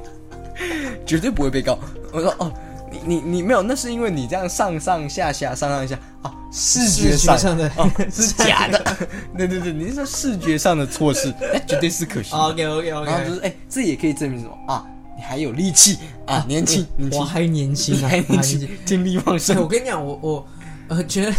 [1.06, 1.78] 绝对不会被告。
[2.12, 2.52] 我说哦，
[2.92, 9.08] 你你你没有，那是因为你这样上上下下上上下啊，视觉上上的哦 是假的。
[9.36, 12.34] 对对对，你是说视觉上的错失，那绝对是可惜。
[12.34, 12.66] OK。
[12.66, 14.84] OK OK 然后就是哎、这也可以证明什么啊？
[15.16, 19.66] 你还有力气啊，年轻年轻我，还年轻啊， 还我年轻，精力旺，盛我。
[19.66, 20.46] 跟你讲，我我
[20.88, 21.32] 呃觉得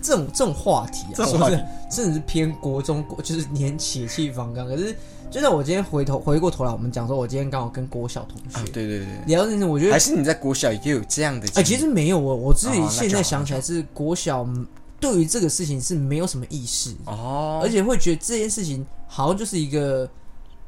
[0.00, 4.66] 这种这种话题啊，这种话题说真的是偏国中国，就是年血气方刚。
[4.66, 4.96] 可是，
[5.32, 11.68] 就在我今天回头回过头来，我们讲说，我今天刚好跟国小同啊，学对对对，聊这件事，我觉得还是你在国小也有这样的经哎、历？
[11.68, 14.66] 其实没有我我自己现在想起来是国小嗯
[15.00, 20.06] 对于这个事情是没有什么意识，哦，而且会觉得这件事情好像就是一个，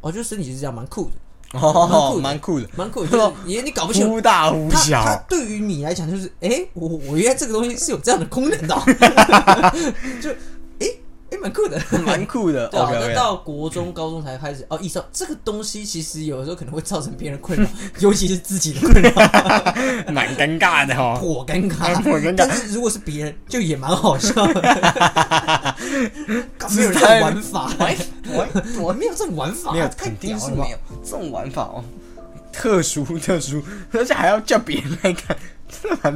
[0.01, 4.15] 哦，就身体就是这样，蛮酷的，哦，蛮酷的，蛮酷的，就是你你搞不清楚。
[4.15, 5.25] 忽大忽它它小。
[5.29, 8.83] 对于你来讲就是，哎、我我原来这个东西是有这样的功能的哦、
[10.21, 10.31] 就
[11.39, 11.81] 蛮酷的。
[12.05, 12.69] 蛮酷的。
[12.69, 13.15] 对啊那。
[13.15, 17.67] 到国中、高中才开始哦，意识到这个东西其实有的时候可能会造成别人困扰，
[18.01, 19.11] 尤其是自己的困扰，
[20.13, 21.17] 蛮尴尬的哦。
[21.21, 22.35] 颇尴尬，颇尴尬。
[22.37, 25.75] 但是如果是别人，就也蛮好笑的。
[26.75, 27.97] 没有这种玩法，玩。
[28.35, 28.49] 玩
[28.81, 30.57] 我没有这种玩法，没有，太肯定屌了。
[30.57, 31.85] 吧是没有这种玩法哦，
[32.53, 33.63] 特殊特殊，
[33.93, 35.37] 而且还要叫别人来看，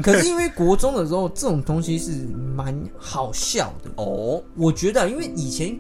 [0.03, 2.11] 可是因为国中的时候，这种东西是
[2.57, 3.91] 蛮好笑的。
[3.97, 5.79] 哦，我觉得啊，因为以前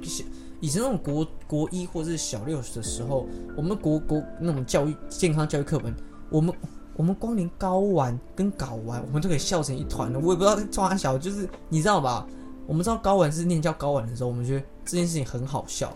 [0.60, 3.26] 以前那种国国一或者是小六的时候，
[3.56, 5.94] 我们国国那种教育健康教育课本，
[6.30, 6.54] 我们
[6.96, 10.18] 我们光连睾丸跟睾丸，我们都可以笑成一团的。
[10.18, 12.26] 我也不知道在抓小，就是你知道吧？
[12.66, 15.90] 我们知道睾丸是念叫睾丸的时候，我们觉得这件事情很好笑。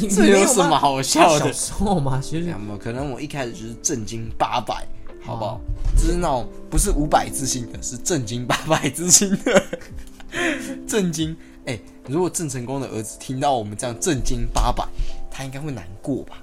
[0.00, 1.52] 你这有什么好笑的小？
[1.52, 4.86] 时候嘛，其实可能我一开始就是正经八百，
[5.24, 5.60] 好不好哦？
[5.96, 9.62] 就是那种不是五百字星的，是正经八百字星的。
[10.88, 11.36] 震惊！
[11.66, 14.86] 哎、如果郑成功的儿子听到我们这样震惊八百，
[15.30, 16.38] 他应该会难过吧？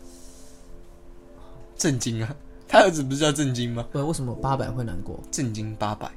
[1.75, 2.35] 震惊啊！
[2.67, 3.85] 他儿子不是叫震惊吗？
[3.91, 5.19] 不，为什么八百会难过？
[5.31, 6.09] 震惊八百，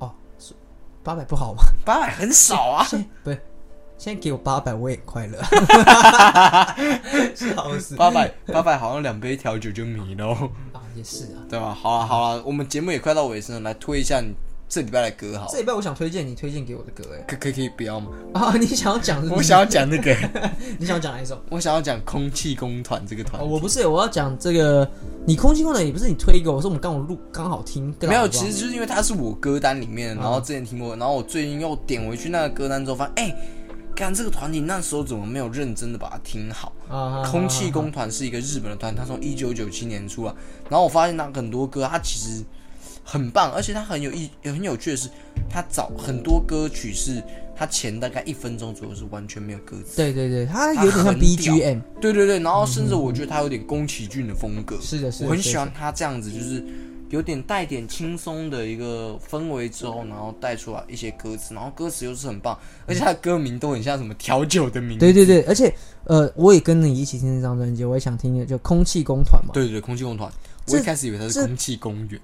[0.00, 0.12] 哦，
[1.04, 1.62] 八百不好吗？
[1.84, 2.84] 八百很少啊。
[2.84, 3.40] 现不是，
[3.96, 5.40] 现在给我八百，我也快乐。
[7.36, 10.50] 笑死八百八百好像两杯调酒就迷了
[10.94, 11.42] 也是啊。
[11.48, 11.72] 对吧？
[11.74, 14.34] 好了好了，我们节目也快到尾声了，来推一下你
[14.68, 18.08] 这礼拜的歌好了这礼拜我想推荐你推荐给我的歌，哎，可可以可以不要吗？
[18.32, 20.14] 啊， 你想要讲是不是我想要讲那个，
[20.78, 21.40] 你想要讲哪一首？
[21.50, 24.88] 我想要讲空气工团这个团哦，我不是，我要讲这个。
[25.26, 27.90] 你空气工团也不是你推给我，是我们刚好录刚好听。
[27.94, 33.36] 更没有，其实就是因为它是我歌单里面然后之前听过，然后我最近又点回去那个歌单之后，发现哎，
[33.94, 36.72] 看这个团体那时候怎么没有认真的把它听好？
[36.88, 40.34] 啊，空气工团是一个日本的团，他从一九九七年出来，
[40.68, 42.44] 然后我发现他很多歌他其实
[43.04, 45.08] 很棒，而且他很有意很有趣的是，
[45.48, 47.22] 他早很多歌曲是
[47.56, 49.96] 他前大概一分钟左右是完全没有歌词。
[49.96, 56.64] 对对对，他有点像 BGM，对对对，然后甚至我觉得他有点宫崎骏的风格，是的，是的，是的我很喜欢他这样子，就是
[57.14, 64.98] 有点带点轻松的一个氛围之后，然后带出来一些歌词，然后歌词又是很棒，而且他的歌名都很像什么调酒的名字。
[64.98, 65.72] 对对对，而且
[66.06, 69.52] 呃，我也跟你一起听这张专辑，我也想听的就空气工团嘛。
[69.54, 70.28] 对对对，空气工团，
[70.66, 72.20] 我一开始以为它是空气公园，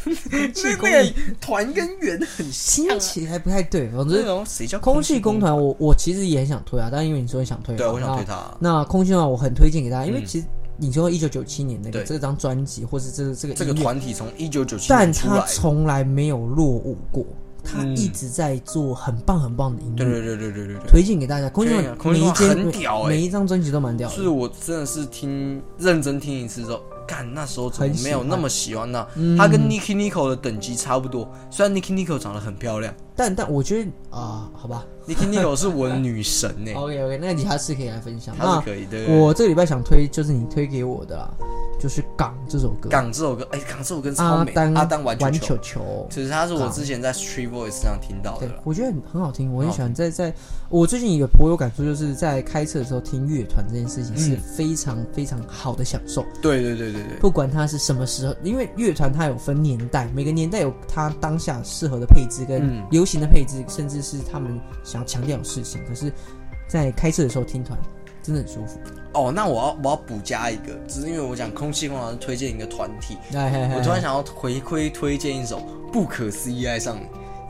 [0.54, 2.88] 气公那个团跟园很像啊。
[2.88, 8.32] 听起来不太对，反正谁叫空气工工团，我我其实也很想推啊，但因为你说你想推嘛，对，我想推那。
[8.34, 8.56] 他。
[8.60, 10.46] 那空气工团我很推荐给大家，因为嗯其实
[10.82, 17.24] 你说一九九七年那个这张专辑，或是这个这个这个团体从一九九七但他从来没有落伍过，
[17.62, 20.90] 他嗯一直在做很棒很棒的音乐，对对对对对对对。
[20.90, 21.48] 推荐给大家。
[21.50, 24.14] 空气对啊空间很屌欸每一张专辑都蛮屌的。
[24.16, 29.06] 是我真的是听认真听一次之后，干那时候怎么没有那么喜欢呢？
[29.16, 35.44] 嗯他跟 Nicki n i c o 的等级差不多，虽然 Nicki n i c o 长得很漂亮但但我觉得啊、好吧，Nicki n i c
[35.44, 38.34] o 是我的女神呢、，OK OK，那你还是可以来分享。
[38.38, 39.04] 她是可以的。
[39.18, 41.30] 我这个礼拜想推就是你推给我的啦，
[41.82, 46.06] 就是《港》这首歌，港这首歌，哎、港这首歌超美，阿丹阿丹玩球玩球。
[46.08, 48.56] 其实它是我之前在 Street Voice 上听到的对，。
[48.62, 50.32] 我觉得很很好听，我很喜欢在在。
[50.68, 56.24] 我最近有颇有感触，就是在开车的时候听乐团这件事情是嗯非常非常好的享受。
[56.40, 65.82] 对对对对对，不管它是什么时候，因为乐团它有分年代，每个年代有它当下适合的配置跟嗯流行的配置，甚至是他们想要强调的事情。
[65.88, 66.12] 可是，
[66.68, 67.76] 在开车的时候听团，
[68.22, 68.78] 真的很舒服。
[69.12, 75.60] 哦，那我要我要补加一个，只是因为我讲空气空老师推荐一个团体，我突然想要回馈推荐一首
[75.92, 77.00] 《不可思议爱上你》，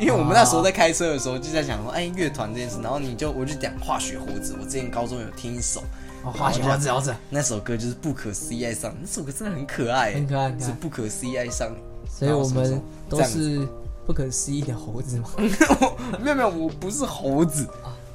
[0.00, 5.82] 因为我们那时候在开车的时候就在想说，哎，乐团这件事，然后你就我就讲化学胡子，我之前高中有听一首，
[6.24, 11.76] 哦，化学花子，花子，那首歌就是《不可思议爱上你》，那首歌真的很可爱，很可爱，是不可思议爱上你。
[12.10, 13.66] 所以我们都是
[14.04, 15.28] 不可思议的猴子嘛。
[16.20, 17.64] 没有没有，我不是猴子，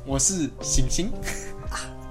[0.05, 1.07] 我是猩猩。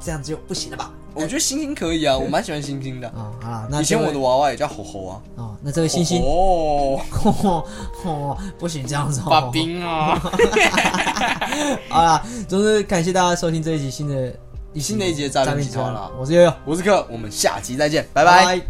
[0.06, 0.92] 这样就不行了吧？
[1.14, 3.08] 我觉得星星可以啊我蛮喜欢星星的。
[3.08, 5.20] 啊那以前我的娃娃也叫猴猴啊。
[5.36, 6.22] 啊那这个星星。
[6.22, 7.00] 哦
[8.58, 10.14] 不行这样子发兵啊。
[11.90, 14.32] 好了总之感谢大家收听这一集新的
[14.72, 16.52] 以新的一集的炸弹起了我是悠悠。
[16.64, 18.60] 我是克我们下集再见拜拜。